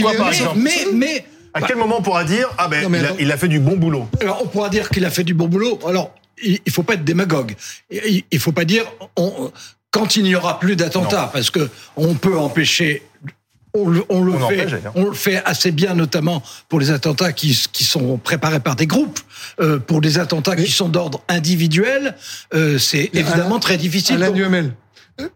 Mais, 0.57 0.87
mais, 0.93 1.25
à 1.55 1.63
quel 1.63 1.77
moment 1.77 1.99
on 1.99 2.03
pourra 2.03 2.25
dire 2.25 2.49
ah 2.59 2.69
ben 2.69 2.87
il, 2.89 3.05
a, 3.05 3.13
il, 3.19 3.33
a, 3.33 3.37
fait 3.37 3.49
du 3.49 3.59
bon 3.59 3.77
boulot 3.77 4.07
Alors 4.21 4.41
on 4.43 4.47
pourra 4.47 4.69
dire 4.69 4.89
qu'il 4.89 5.05
a 5.05 5.11
fait 5.11 5.25
du 5.25 5.35
bon 5.35 5.49
boulot. 5.49 5.81
Alors 5.87 6.15
il 6.43 6.71
faut 6.71 6.83
pas 6.83 6.95
être 6.95 7.05
démagogue. 7.05 7.55
Il 7.91 8.39
faut 8.39 8.53
pas 8.53 8.65
dire 8.65 8.85
on, 9.17 9.51
quand 9.91 10.17
il 10.17 10.25
n'y 10.25 10.35
aura 10.35 10.59
plus 10.61 10.77
d'attentats, 10.77 11.31
parce 11.33 11.51
que 11.51 11.69
on 11.97 12.15
peut 12.15 12.39
empêcher. 12.39 13.03
On, 13.73 13.89
le, 13.89 14.03
fait, 14.49 14.83
on 14.97 15.05
le 15.05 15.13
fait 15.13 15.43
assez 15.45 15.71
bien, 15.71 15.95
notamment 15.95 16.43
pour 16.69 16.81
les 16.81 16.91
attentats 16.91 17.33
qui, 17.33 17.57
qui 17.73 17.85
sont 17.85 18.17
préparés 18.17 18.59
par 18.59 18.75
des 18.75 18.87
groupes. 18.87 19.21
Euh, 19.61 19.79
pour 19.79 20.01
les 20.01 20.19
attentats 20.19 20.57
qui 20.57 20.71
sont 20.71 20.89
d'ordre 20.89 21.23
individuel, 21.29 22.17
euh, 22.53 22.79
c'est 22.79 23.11
évidemment 23.13 23.61
très 23.61 23.77
difficile. 23.77 24.17
Alain 24.17 24.33
Duhamel, 24.33 24.73
euh, 25.21 25.29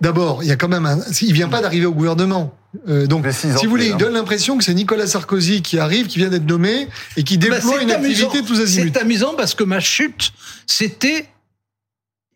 d'abord, 0.00 0.42
il 0.42 0.48
y 0.48 0.52
a 0.52 0.56
quand 0.56 0.68
même 0.68 0.86
un. 0.86 0.98
Il 1.22 1.32
vient 1.32 1.48
pas 1.48 1.62
d'arriver 1.62 1.86
au 1.86 1.94
gouvernement. 1.94 2.54
Euh, 2.88 3.06
donc, 3.06 3.26
si 3.32 3.46
vous 3.46 3.70
voulez, 3.70 3.88
il 3.88 3.96
donne 3.96 4.12
l'impression 4.12 4.58
que 4.58 4.64
c'est 4.64 4.74
Nicolas 4.74 5.06
Sarkozy 5.06 5.62
qui 5.62 5.78
arrive, 5.78 6.06
qui 6.06 6.18
vient 6.18 6.28
d'être 6.28 6.46
nommé 6.46 6.88
et 7.16 7.24
qui 7.24 7.38
bah, 7.38 7.56
déploie 7.56 7.82
une 7.82 7.90
activité 7.90 8.42
tous 8.42 8.60
azimuts. 8.60 8.90
C'est 8.92 9.00
amusant 9.00 9.34
parce 9.34 9.54
que 9.54 9.64
ma 9.64 9.80
chute, 9.80 10.32
c'était, 10.66 11.26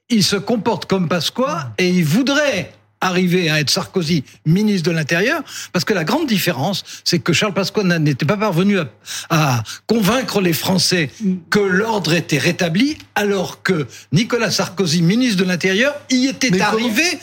il 0.09 0.25
se 0.25 0.37
comporte 0.37 0.87
comme 0.87 1.09
Pasqua 1.09 1.73
et 1.79 1.89
il 1.89 2.05
voudrait 2.05 2.73
arriver 3.03 3.51
à 3.51 3.61
être 3.61 3.69
Sarkozy 3.69 4.25
ministre 4.47 4.89
de 4.91 4.95
l'Intérieur, 4.95 5.43
parce 5.73 5.85
que 5.85 5.93
la 5.93 6.05
grande 6.05 6.27
différence, 6.27 6.85
c'est 7.05 7.19
que 7.19 7.33
Charles 7.33 7.53
Pasqua 7.53 7.83
n'était 7.83 8.25
pas 8.25 8.39
parvenu 8.39 8.79
à, 8.79 8.89
à, 9.29 9.63
convaincre 9.87 10.41
les 10.41 10.55
Français 10.55 11.11
que 11.51 11.59
l'ordre 11.59 12.15
était 12.15 12.39
rétabli, 12.39 12.97
alors 13.15 13.63
que 13.63 13.87
Nicolas 14.13 14.51
Sarkozy, 14.51 15.03
ministre 15.03 15.43
de 15.43 15.49
l'Intérieur, 15.49 15.95
y 16.11 16.27
était 16.27 16.61
arrivé 16.61 17.19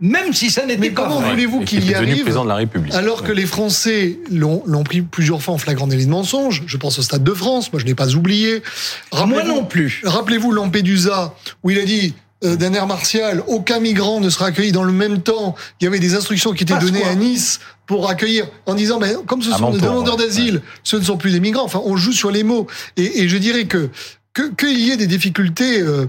même 0.00 0.32
si 0.32 0.50
ça 0.50 0.66
n'était 0.66 0.90
pas 0.90 1.04
comment 1.04 1.20
voulez-vous 1.20 1.60
qu'il 1.60 1.88
y 1.88 1.94
arrive 1.94 2.22
président 2.22 2.44
de 2.44 2.48
la 2.48 2.56
République. 2.56 2.92
alors 2.94 3.22
que 3.22 3.32
les 3.32 3.46
Français 3.46 4.18
l'ont 4.30 4.84
pris 4.84 5.02
plusieurs 5.02 5.40
fois 5.40 5.54
en 5.54 5.58
flagrant 5.58 5.86
délit 5.86 6.06
de 6.06 6.10
mensonge? 6.10 6.62
Je 6.66 6.76
pense 6.76 6.98
au 6.98 7.02
Stade 7.02 7.22
de 7.22 7.32
France, 7.32 7.72
moi 7.72 7.80
je 7.80 7.86
n'ai 7.86 7.94
pas 7.94 8.14
oublié. 8.14 8.62
Moi 9.12 9.44
non 9.44 9.64
plus. 9.64 10.02
Rappelez-vous 10.04 10.50
Lampedusa, 10.50 11.34
où 11.62 11.70
il 11.70 11.78
a 11.78 11.84
dit 11.84 12.14
d'un 12.42 12.74
air 12.74 12.86
martial, 12.86 13.42
aucun 13.46 13.80
migrant 13.80 14.20
ne 14.20 14.28
sera 14.28 14.46
accueilli 14.46 14.72
dans 14.72 14.82
le 14.82 14.92
même 14.92 15.22
temps. 15.22 15.54
Il 15.80 15.84
y 15.84 15.86
avait 15.86 15.98
des 15.98 16.14
instructions 16.14 16.52
qui 16.52 16.64
étaient 16.64 16.78
données 16.78 17.04
à 17.04 17.14
Nice 17.14 17.60
pour 17.86 18.08
accueillir, 18.08 18.46
en 18.66 18.74
disant, 18.74 18.98
ben, 18.98 19.16
comme 19.26 19.42
ce 19.42 19.50
sont 19.52 19.70
des 19.70 19.80
demandeurs 19.80 20.16
d'asile, 20.16 20.62
ce 20.82 20.96
ne 20.96 21.02
sont 21.02 21.16
plus 21.16 21.32
des 21.32 21.40
migrants. 21.40 21.64
Enfin, 21.64 21.80
on 21.84 21.96
joue 21.96 22.12
sur 22.12 22.30
les 22.30 22.42
mots. 22.42 22.66
Et, 22.96 23.22
et 23.22 23.28
je 23.28 23.36
dirais 23.38 23.64
que 23.64 23.90
qu'il 24.34 24.80
y 24.80 24.90
ait 24.90 24.96
des 24.96 25.06
difficultés 25.06 25.80
euh, 25.80 26.06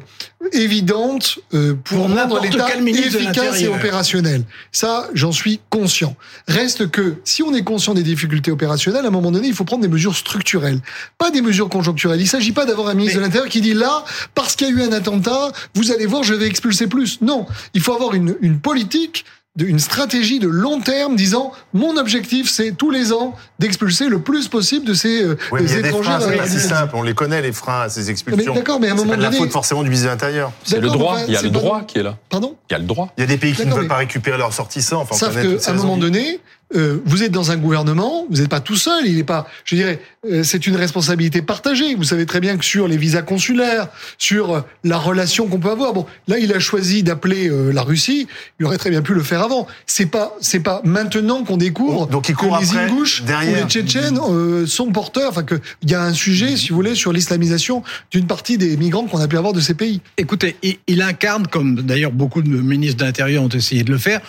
évidentes 0.52 1.40
euh, 1.54 1.76
pour, 1.84 2.08
pour 2.08 2.16
rendre 2.16 2.42
l'État 2.42 2.76
efficace 2.76 3.62
et 3.62 3.68
opérationnel. 3.68 4.44
Ça, 4.72 5.10
j'en 5.14 5.32
suis 5.32 5.60
conscient. 5.70 6.16
Reste 6.48 6.90
que 6.90 7.16
si 7.24 7.44
on 7.44 7.54
est 7.54 7.64
conscient 7.64 7.94
des 7.94 8.04
difficultés 8.04 8.52
opérationnelles, 8.52 9.06
à 9.06 9.10
un 9.10 9.12
moment 9.12 9.32
donné, 9.32 9.48
il 9.48 9.54
faut 9.54 9.64
prendre 9.64 9.84
des 9.84 9.88
mesures 9.88 10.16
structurelles, 10.16 10.80
pas 11.18 11.30
des 11.30 11.42
mesures 11.42 11.70
conjoncturelles. 11.70 12.20
Il 12.20 12.24
ne 12.24 12.30
s'agit 12.30 12.52
pas 12.52 12.66
d'avoir 12.66 12.88
un 12.88 12.96
ministre 12.96 13.20
de 13.20 13.24
l'Intérieur 13.24 13.50
qui 13.50 13.62
dit 13.62 13.74
là, 13.76 14.04
parce 14.34 14.56
qu'il 14.56 14.68
y 14.68 14.72
a 14.72 14.74
eu 14.74 14.82
un 14.82 14.92
attentat, 14.92 15.52
vous 15.76 15.92
allez 15.92 16.08
voir, 16.08 16.24
je 16.24 16.34
vais 16.34 16.48
expulser 16.48 16.88
plus. 16.88 17.22
Non, 17.22 17.46
il 17.74 17.82
faut 17.82 17.94
avoir 17.94 18.16
une, 18.16 18.36
une 18.42 18.60
politique 18.60 19.26
une 19.64 19.80
stratégie 19.80 20.40
de 20.40 20.48
long 20.48 20.82
terme 20.82 21.16
disant 21.16 21.54
mon 21.74 21.96
objectif 21.98 22.50
c'est 22.50 22.72
tous 22.72 22.92
les 22.92 23.14
ans 23.14 23.36
d'expulser 23.60 24.10
le 24.10 24.20
plus 24.20 24.50
possible 24.50 24.86
de 24.86 24.94
ces 24.94 25.24
euh, 25.24 25.38
oui, 25.52 25.62
étrangers. 25.74 26.42
c'est 26.46 26.60
simple, 26.60 26.96
on 26.96 27.04
les 27.04 27.14
connaît 27.14 27.42
les 27.42 27.54
freins 27.54 27.84
à 27.84 27.90
ces 27.90 28.10
expulsions. 28.10 28.54
D'accord, 28.54 28.80
mais 28.80 28.90
à 28.90 28.92
un 28.92 28.96
moment 28.96 29.12
donné, 29.12 29.24
la 29.24 29.32
faute 29.32 29.52
forcément 29.52 29.84
du 29.84 29.90
ministère 29.90 30.12
de 30.12 30.16
l'Intérieur. 30.16 30.52
C'est 30.64 30.82
le 30.82 30.90
droit, 30.90 31.20
il 31.28 31.34
y 31.34 31.38
a 31.38 31.42
le 31.42 31.50
droit 31.50 31.84
qui 31.84 32.00
est 32.00 32.04
là. 32.04 32.18
Pardon 32.30 32.56
Il 32.70 32.74
y 32.74 32.76
a 32.76 32.80
le 32.80 32.86
droit. 32.86 33.14
Il 33.18 33.22
y 33.22 33.24
a 33.24 33.28
des 33.28 33.38
pays 33.38 33.54
qui 33.54 33.66
ne 33.66 33.74
veulent 33.74 33.88
pas 33.88 33.98
récupérer 33.98 34.38
leurs 34.38 34.54
sortissants. 34.54 35.02
Enfin, 35.02 35.16
Sauf 35.16 35.36
qu'à 35.36 35.72
un 35.72 35.76
moment 35.76 35.98
donné, 35.98 36.40
euh, 36.74 37.00
vous 37.06 37.22
êtes 37.22 37.32
dans 37.32 37.52
un 37.52 37.58
gouvernement, 37.58 38.26
vous 38.30 38.38
n'êtes 38.38 38.50
pas 38.50 38.60
tout 38.60 38.76
seul, 38.76 39.06
il 39.06 39.18
n'est 39.18 39.24
pas, 39.24 39.48
je 39.66 39.76
dirais, 39.76 40.00
euh, 40.30 40.44
c'est 40.44 40.66
une 40.66 40.76
responsabilité 40.76 41.44
partagée. 41.44 41.94
Vous 41.94 42.04
savez 42.04 42.26
très 42.26 42.40
bien 42.40 42.58
que 42.58 42.66
sur 42.66 42.88
les 42.88 42.98
visas 42.98 43.22
consulaires, 43.22 43.90
sur 44.18 44.52
euh, 44.56 44.62
la 44.84 44.98
relation 44.98 45.48
qu'on 45.48 45.60
peut 45.60 45.70
avoir, 45.70 45.94
bon, 45.94 46.08
là 46.28 46.40
il 46.40 46.52
a 46.54 46.60
choisi 46.60 47.04
d'appeler 47.04 47.52
la 47.72 47.84
Russie, 47.84 48.28
il 48.60 48.66
aurait 48.66 48.80
très 48.80 48.90
bien 48.90 49.04
pu 49.04 49.14
le 49.14 49.22
faire 49.22 49.42
avant. 49.42 49.68
C'est 49.86 50.08
pas, 50.08 50.36
c'est 50.42 50.60
pas 50.60 50.82
maintenant 50.84 51.44
qu'on 51.44 51.58
découvre 51.58 52.08
Donc, 52.08 52.30
il 52.30 52.36
que 52.36 52.46
les 52.46 52.78
Ingouches 52.78 53.22
ou 53.22 53.56
les 53.56 53.64
Tchétchènes 53.68 54.20
sont 54.66 54.92
porteurs, 54.92 55.30
enfin 55.30 55.44
que 55.44 55.56
il 55.84 55.92
y 55.92 55.96
a 55.96 56.02
un 56.02 56.14
sujet, 56.14 56.58
si 56.58 56.70
vous 56.70 56.76
voulez, 56.76 56.96
sur 56.96 57.14
l'islamisation 57.14 57.84
d'une 58.12 58.26
partie 58.26 58.58
des 58.58 58.76
migrants 58.78 59.06
qu'on 59.06 59.20
a 59.20 59.28
pu 59.28 59.38
avoir 59.38 59.54
de 59.54 59.60
ces 59.60 59.76
pays. 59.76 60.02
Écoutez, 60.18 60.56
il 60.88 61.02
incarne, 61.02 61.48
comme 61.48 61.76
d'ailleurs 61.76 62.12
beaucoup 62.12 62.42
de 62.42 62.50
ministres 62.50 62.98
de 62.98 63.06
l'Intérieur 63.06 63.44
ont 63.44 63.50
essayé 63.50 63.84
de 63.84 63.92
le 63.92 63.98
faire, 63.98 64.22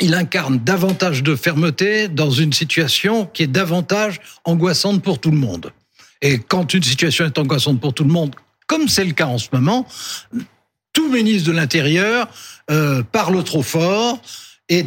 il 0.00 0.14
incarne 0.14 0.58
davantage 0.58 1.22
de 1.22 1.36
fermeté 1.36 2.08
dans 2.08 2.30
une 2.30 2.52
situation 2.52 3.26
qui 3.26 3.44
est 3.44 3.48
davantage 3.48 4.20
angoissante 4.44 5.02
pour 5.02 5.18
tout 5.18 5.30
le 5.30 5.36
monde. 5.36 5.72
Et 6.22 6.38
quand 6.38 6.74
une 6.74 6.82
situation 6.82 7.24
est 7.24 7.38
angoissante 7.38 7.80
pour 7.80 7.94
tout 7.94 8.04
le 8.04 8.10
monde, 8.10 8.34
comme 8.66 8.88
c'est 8.88 9.04
le 9.04 9.12
cas 9.12 9.26
en 9.26 9.38
ce 9.38 9.48
moment, 9.52 9.86
tout 10.92 11.10
ministre 11.10 11.48
de 11.48 11.56
l'Intérieur 11.56 12.28
euh, 12.70 13.02
parle 13.02 13.42
trop 13.44 13.62
fort 13.62 14.20
et 14.68 14.84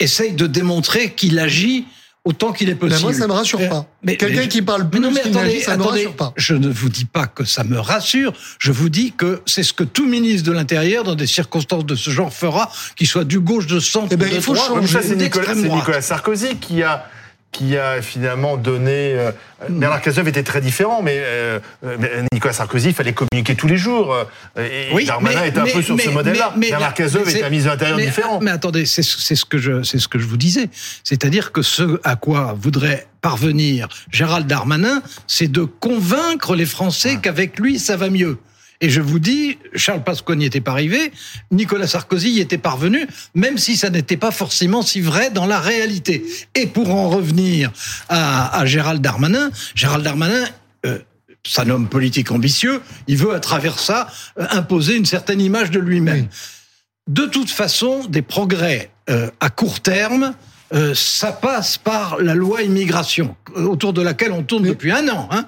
essaye 0.00 0.32
de 0.32 0.46
démontrer 0.46 1.12
qu'il 1.12 1.38
agit 1.38 1.86
autant 2.24 2.52
qu'il 2.52 2.68
est 2.68 2.74
possible. 2.74 3.02
moi, 3.02 3.12
ça 3.12 3.26
me 3.26 3.32
rassure 3.32 3.60
euh, 3.60 3.68
pas. 3.68 3.86
Mais, 4.02 4.16
Quelqu'un 4.16 4.46
qui 4.46 4.62
parle 4.62 4.88
plus, 4.88 5.00
mais 5.00 5.20
attendez, 5.20 5.60
ça 5.60 5.76
me 5.76 5.82
rassure 5.82 6.14
pas. 6.14 6.32
Je 6.36 6.54
ne 6.54 6.68
vous 6.68 6.88
dis 6.88 7.04
pas 7.04 7.26
que 7.26 7.44
ça 7.44 7.64
me 7.64 7.78
rassure. 7.78 8.32
Je 8.58 8.72
vous 8.72 8.88
dis 8.88 9.12
que 9.12 9.42
c'est 9.46 9.62
ce 9.62 9.72
que 9.72 9.84
tout 9.84 10.06
ministre 10.06 10.48
de 10.48 10.52
l'Intérieur, 10.52 11.04
dans 11.04 11.14
des 11.14 11.26
circonstances 11.26 11.84
de 11.84 11.94
ce 11.94 12.10
genre, 12.10 12.32
fera, 12.32 12.70
qu'il 12.96 13.06
soit 13.06 13.24
du 13.24 13.40
gauche, 13.40 13.66
de 13.66 13.80
centre, 13.80 14.08
eh 14.12 14.16
ben, 14.16 14.28
de 14.28 14.36
il 14.36 14.42
faut 14.42 14.54
droite, 14.54 14.68
changer. 14.68 14.92
Ça, 14.92 15.02
c'est 15.02 15.16
Nicolas, 15.16 15.54
Nicolas 15.54 16.02
Sarkozy 16.02 16.56
qui 16.56 16.82
a 16.82 17.06
qui 17.52 17.76
a 17.76 18.02
finalement 18.02 18.56
donné. 18.56 19.14
Euh, 19.14 19.30
Bernard 19.68 20.00
Cazeneuve 20.00 20.28
était 20.28 20.42
très 20.42 20.60
différent, 20.60 21.02
mais 21.02 21.18
euh, 21.18 21.60
Nicolas 22.32 22.54
Sarkozy, 22.54 22.88
il 22.88 22.94
fallait 22.94 23.12
communiquer 23.12 23.54
tous 23.54 23.68
les 23.68 23.76
jours. 23.76 24.16
et 24.58 24.88
oui, 24.92 25.04
Darmanin 25.04 25.44
était 25.44 25.60
un 25.60 25.64
peu 25.64 25.82
sur 25.82 26.00
ce 26.00 26.08
modèle-là. 26.08 26.54
Bernard 26.56 26.94
Cazeneuve 26.94 27.28
était 27.28 27.44
un 27.44 27.50
ministre 27.50 27.70
de 27.70 27.74
l'Intérieur 27.74 27.98
différent. 27.98 28.40
Mais 28.42 28.50
attendez, 28.50 28.86
c'est 28.86 29.02
ce 29.02 29.44
que 29.44 29.58
je 29.58 29.82
c'est 29.82 29.98
ce 29.98 30.08
que 30.08 30.18
je 30.18 30.26
vous 30.26 30.38
disais, 30.38 30.68
c'est-à-dire 31.04 31.52
que 31.52 31.62
ce 31.62 32.00
à 32.02 32.16
quoi 32.16 32.56
voudrait 32.58 33.06
parvenir 33.20 33.88
Gérald 34.10 34.46
Darmanin, 34.46 35.02
c'est 35.26 35.50
de 35.50 35.62
convaincre 35.62 36.56
les 36.56 36.66
Français 36.66 37.18
qu'avec 37.22 37.58
lui 37.58 37.78
ça 37.78 37.96
va 37.96 38.10
mieux. 38.10 38.38
Et 38.82 38.90
je 38.90 39.00
vous 39.00 39.20
dis, 39.20 39.58
Charles 39.76 40.02
Pasqua 40.02 40.34
n'y 40.34 40.44
était 40.44 40.60
pas 40.60 40.72
arrivé, 40.72 41.12
Nicolas 41.52 41.86
Sarkozy 41.86 42.30
y 42.32 42.40
était 42.40 42.58
parvenu, 42.58 43.06
même 43.34 43.56
si 43.56 43.76
ça 43.76 43.90
n'était 43.90 44.16
pas 44.16 44.32
forcément 44.32 44.82
si 44.82 45.00
vrai 45.00 45.30
dans 45.30 45.46
la 45.46 45.60
réalité. 45.60 46.24
Et 46.56 46.66
pour 46.66 46.90
en 46.90 47.08
revenir 47.08 47.70
à, 48.08 48.58
à 48.58 48.66
Gérald 48.66 49.00
Darmanin, 49.00 49.50
Gérald 49.76 50.04
Darmanin, 50.04 50.44
euh, 50.84 50.98
c'est 51.46 51.62
un 51.62 51.70
homme 51.70 51.88
politique 51.88 52.32
ambitieux, 52.32 52.82
il 53.06 53.16
veut 53.16 53.34
à 53.34 53.40
travers 53.40 53.78
ça 53.78 54.08
euh, 54.38 54.46
imposer 54.50 54.96
une 54.96 55.06
certaine 55.06 55.40
image 55.40 55.70
de 55.70 55.78
lui-même. 55.78 56.26
De 57.08 57.26
toute 57.26 57.50
façon, 57.50 58.04
des 58.08 58.22
progrès 58.22 58.90
euh, 59.10 59.30
à 59.38 59.48
court 59.50 59.80
terme, 59.80 60.34
euh, 60.74 60.94
ça 60.94 61.32
passe 61.32 61.76
par 61.76 62.18
la 62.18 62.34
loi 62.34 62.62
immigration, 62.62 63.36
autour 63.54 63.92
de 63.92 64.00
laquelle 64.00 64.32
on 64.32 64.42
tourne 64.42 64.64
depuis 64.64 64.90
un 64.90 65.06
an. 65.08 65.28
Hein. 65.30 65.44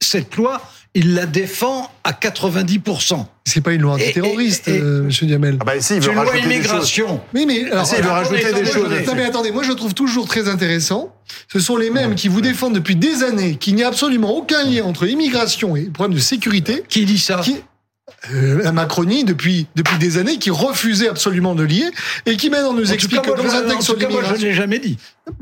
Cette 0.00 0.36
loi, 0.36 0.60
il 0.94 1.14
la 1.14 1.26
défend 1.26 1.90
à 2.04 2.12
90%. 2.12 3.24
C'est 3.44 3.60
pas 3.60 3.72
une 3.72 3.82
loi 3.82 3.94
antiterroriste, 3.94 4.68
euh, 4.68 5.04
Monsieur 5.04 5.26
Diamel. 5.26 5.56
Ah 5.60 5.64
bah 5.64 5.72
si, 5.80 5.94
il 5.94 6.00
veut 6.00 6.12
une 6.12 6.22
loi 6.22 6.36
immigration. 6.36 7.20
Oui, 7.34 7.46
mais 7.46 7.70
alors, 7.70 7.88
il 7.96 8.02
veut 8.02 8.10
rajouter 8.10 8.52
des 8.52 8.64
choses. 8.64 8.90
Non, 9.06 9.14
mais 9.14 9.24
attendez, 9.24 9.50
moi 9.50 9.62
je 9.62 9.72
trouve 9.72 9.94
toujours 9.94 10.26
très 10.26 10.48
intéressant. 10.48 11.14
Ce 11.52 11.60
sont 11.60 11.76
les 11.76 11.90
mêmes 11.90 12.14
qui 12.14 12.28
vous 12.28 12.40
défendent 12.40 12.74
depuis 12.74 12.96
des 12.96 13.22
années 13.22 13.56
qu'il 13.56 13.76
n'y 13.76 13.84
a 13.84 13.88
absolument 13.88 14.34
aucun 14.36 14.64
lien 14.64 14.84
entre 14.84 15.06
immigration 15.06 15.76
et 15.76 15.82
problème 15.82 16.16
de 16.16 16.22
sécurité. 16.22 16.82
Qui 16.88 17.04
dit 17.04 17.18
ça? 17.18 17.40
Euh, 18.34 18.62
la 18.62 18.72
Macronie 18.72 19.24
depuis 19.24 19.66
depuis 19.76 19.96
des 19.96 20.18
années 20.18 20.36
qui 20.36 20.50
refusait 20.50 21.08
absolument 21.08 21.54
de 21.54 21.62
lier 21.62 21.90
et 22.26 22.36
qui 22.36 22.50
maintenant 22.50 22.74
nous 22.74 22.92
explique 22.92 23.22
que 23.22 23.30
dans 23.30 23.54
un 23.54 23.62
texte 23.62 23.82
sur 23.82 23.96
l'immigration. 23.96 24.36
Je 24.36 24.46
l'ai 24.46 24.52
jamais 24.52 24.78
dit. 24.78 24.98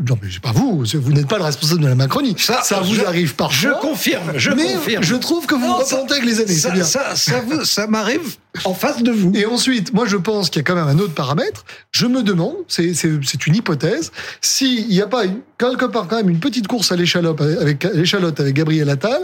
Non 0.07 0.17
mais 0.23 0.29
pas 0.41 0.53
vous, 0.53 0.85
vous 0.85 1.13
n'êtes 1.13 1.27
pas 1.27 1.39
le 1.39 1.45
responsable 1.45 1.81
de 1.81 1.89
la 1.89 1.97
Macronie. 1.97 2.37
Ça, 2.39 2.63
ça 2.63 2.81
vous 2.81 3.05
arrive 3.05 3.35
parfois. 3.35 3.57
Je 3.57 3.81
confirme, 3.81 4.33
je 4.37 4.51
mais 4.51 4.75
confirme. 4.75 5.03
Je 5.03 5.17
trouve 5.17 5.47
que 5.47 5.57
vous 5.57 5.67
non, 5.67 5.79
vous 5.79 6.13
avec 6.13 6.25
les 6.25 6.41
années. 6.41 6.55
Ça, 6.55 6.71
bien. 6.71 6.85
ça, 6.85 7.17
ça, 7.17 7.43
ça 7.65 7.87
m'arrive 7.89 8.37
en 8.65 8.75
face 8.75 9.03
de 9.03 9.11
vous. 9.11 9.33
Et 9.35 9.45
ensuite, 9.45 9.93
moi 9.93 10.07
je 10.07 10.17
pense 10.17 10.49
qu'il 10.49 10.61
y 10.61 10.65
a 10.65 10.65
quand 10.65 10.77
même 10.77 10.87
un 10.87 11.01
autre 11.01 11.15
paramètre. 11.15 11.65
Je 11.91 12.07
me 12.07 12.23
demande, 12.23 12.55
c'est 12.69 12.95
c'est 12.95 13.47
une 13.47 13.57
hypothèse, 13.57 14.13
s'il 14.41 14.87
n'y 14.87 15.01
a 15.01 15.09
pas 15.09 15.25
quelque 15.59 15.87
part 15.87 16.07
quand 16.07 16.17
même 16.17 16.31
une 16.31 16.41
petite 16.41 16.69
course 16.69 16.93
à 16.93 16.97
l'échalote 16.97 17.41
avec 17.41 17.83
l'échalote 17.93 18.39
avec 18.39 18.55
Gabriel 18.55 18.89
Attal, 18.89 19.23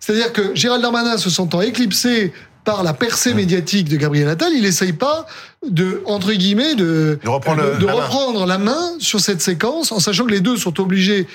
c'est-à-dire 0.00 0.32
que 0.32 0.56
Gérald 0.56 0.82
Darmanin 0.82 1.18
se 1.18 1.30
sentant 1.30 1.60
éclipsé 1.60 2.32
par 2.66 2.82
la 2.82 2.92
percée 2.92 3.32
médiatique 3.32 3.88
de 3.88 3.96
Gabriel 3.96 4.28
Attal, 4.28 4.52
il 4.52 4.66
essaye 4.66 4.92
pas 4.92 5.24
de 5.66 6.02
entre 6.04 6.32
guillemets 6.32 6.74
de, 6.74 7.18
de 7.22 7.28
reprendre, 7.28 7.78
de, 7.78 7.86
reprendre 7.86 8.44
la 8.44 8.58
main 8.58 8.92
sur 8.98 9.20
cette 9.20 9.40
séquence 9.40 9.92
en 9.92 10.00
sachant 10.00 10.26
que 10.26 10.32
les 10.32 10.40
deux 10.40 10.56
sont 10.56 10.78
obligés 10.80 11.26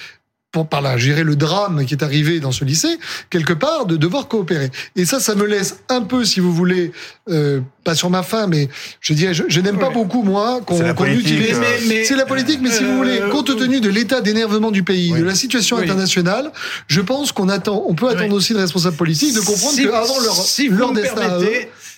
pour 0.52 0.68
par 0.68 0.82
là 0.82 0.98
gérer 0.98 1.24
le 1.24 1.36
drame 1.36 1.86
qui 1.86 1.94
est 1.94 2.04
arrivé 2.04 2.40
dans 2.42 2.52
ce 2.52 2.66
lycée, 2.66 3.00
quelque 3.30 3.54
part, 3.54 3.86
de 3.86 3.96
devoir 3.96 4.28
coopérer. 4.28 4.70
Et 4.98 5.06
ça, 5.06 5.22
ça 5.22 5.34
me 5.34 5.46
laisse 5.46 5.78
un 5.88 6.02
peu, 6.02 6.26
si 6.26 6.42
vous 6.42 6.54
voulez, 6.54 6.92
euh, 7.30 7.62
pas 7.86 7.96
sur 7.96 8.10
ma 8.10 8.22
fin, 8.22 8.48
mais 8.48 8.68
je 9.00 9.14
dirais, 9.14 9.34
je, 9.34 9.60
n'aime 9.62 9.80
pas 9.80 9.90
beaucoup 9.90 10.24
moi 10.24 10.60
qu'on 10.66 11.06
utilise. 11.06 11.58
Euh, 11.58 12.04
c'est 12.06 12.18
la 12.18 12.26
politique, 12.26 12.60
mais 12.62 12.70
si 12.70 12.84
vous 12.84 12.98
voulez, 12.98 13.22
euh, 13.22 13.30
compte 13.30 13.56
tenu 13.58 13.80
de 13.80 13.90
l'état 13.90 14.20
d'énervement 14.20 14.72
du 14.72 14.84
pays, 14.84 15.12
de 15.12 15.24
la 15.24 15.36
situation 15.36 15.78
internationale, 15.78 16.52
je 16.88 17.00
pense 17.00 17.32
qu'on 17.32 17.48
attend, 17.48 17.86
on 17.88 17.94
peut 17.94 18.10
attendre 18.10 18.34
aussi 18.34 18.54
de 18.54 18.60
responsables 18.60 18.98
politiques 18.98 19.34
de 19.34 19.42
comprendre 19.42 19.78
qu'avant 19.78 20.20
leur, 20.20 20.36
si 20.36 20.68
leur 20.68 20.92
destin, 20.92 21.40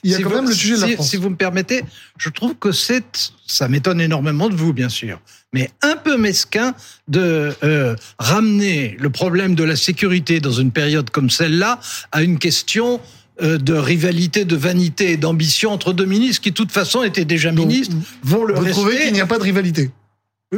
il 0.04 0.12
y 0.12 0.16
a 0.16 0.20
quand 0.20 0.30
même 0.30 0.48
le 0.48 0.54
sujet 0.54 0.76
de 0.76 0.82
la 0.82 0.88
France. 0.90 1.10
Si 1.10 1.18
vous 1.18 1.30
me 1.30 1.36
permettez, 1.36 1.84
je 2.18 2.30
trouve 2.30 2.56
que 2.56 2.72
c'est, 2.72 3.32
ça 3.48 3.68
m'étonne 3.68 4.02
énormément 4.02 4.50
de 4.50 4.56
vous, 4.56 4.74
bien 4.74 4.90
sûr, 4.90 5.20
mais 5.54 5.70
un 5.82 5.96
peu 5.96 6.18
mesquin 6.18 6.76
de 7.08 7.54
euh, 7.64 7.96
ramener 8.20 8.98
le 9.00 9.10
problème 9.10 9.56
de 9.56 9.64
la 9.64 9.76
sécurité 9.76 10.40
dans 10.40 10.52
une 10.52 10.72
période 10.72 11.10
comme 11.10 11.30
celle-là 11.30 11.80
à 12.12 12.24
une 12.24 12.40
question 12.40 13.00
euh, 13.42 13.58
de 13.58 13.74
rivalité, 13.74 14.46
de 14.46 14.56
vanité 14.56 15.12
et 15.12 15.18
d'ambition 15.18 15.72
entre 15.72 15.94
deux 15.94 16.06
ministres 16.06 16.42
qui, 16.42 16.52
de 16.52 16.56
toute 16.56 16.72
façon, 16.72 17.04
étaient 17.04 17.26
déjà 17.26 17.52
ministres, 17.52 17.96
vont 18.24 18.44
le 18.44 18.54
Vous 18.54 18.70
trouvez 18.70 19.06
qu'il 19.06 19.14
n'y 19.14 19.22
a 19.22 19.26
pas 19.26 19.38
de 19.40 19.44
rivalité 19.44 19.90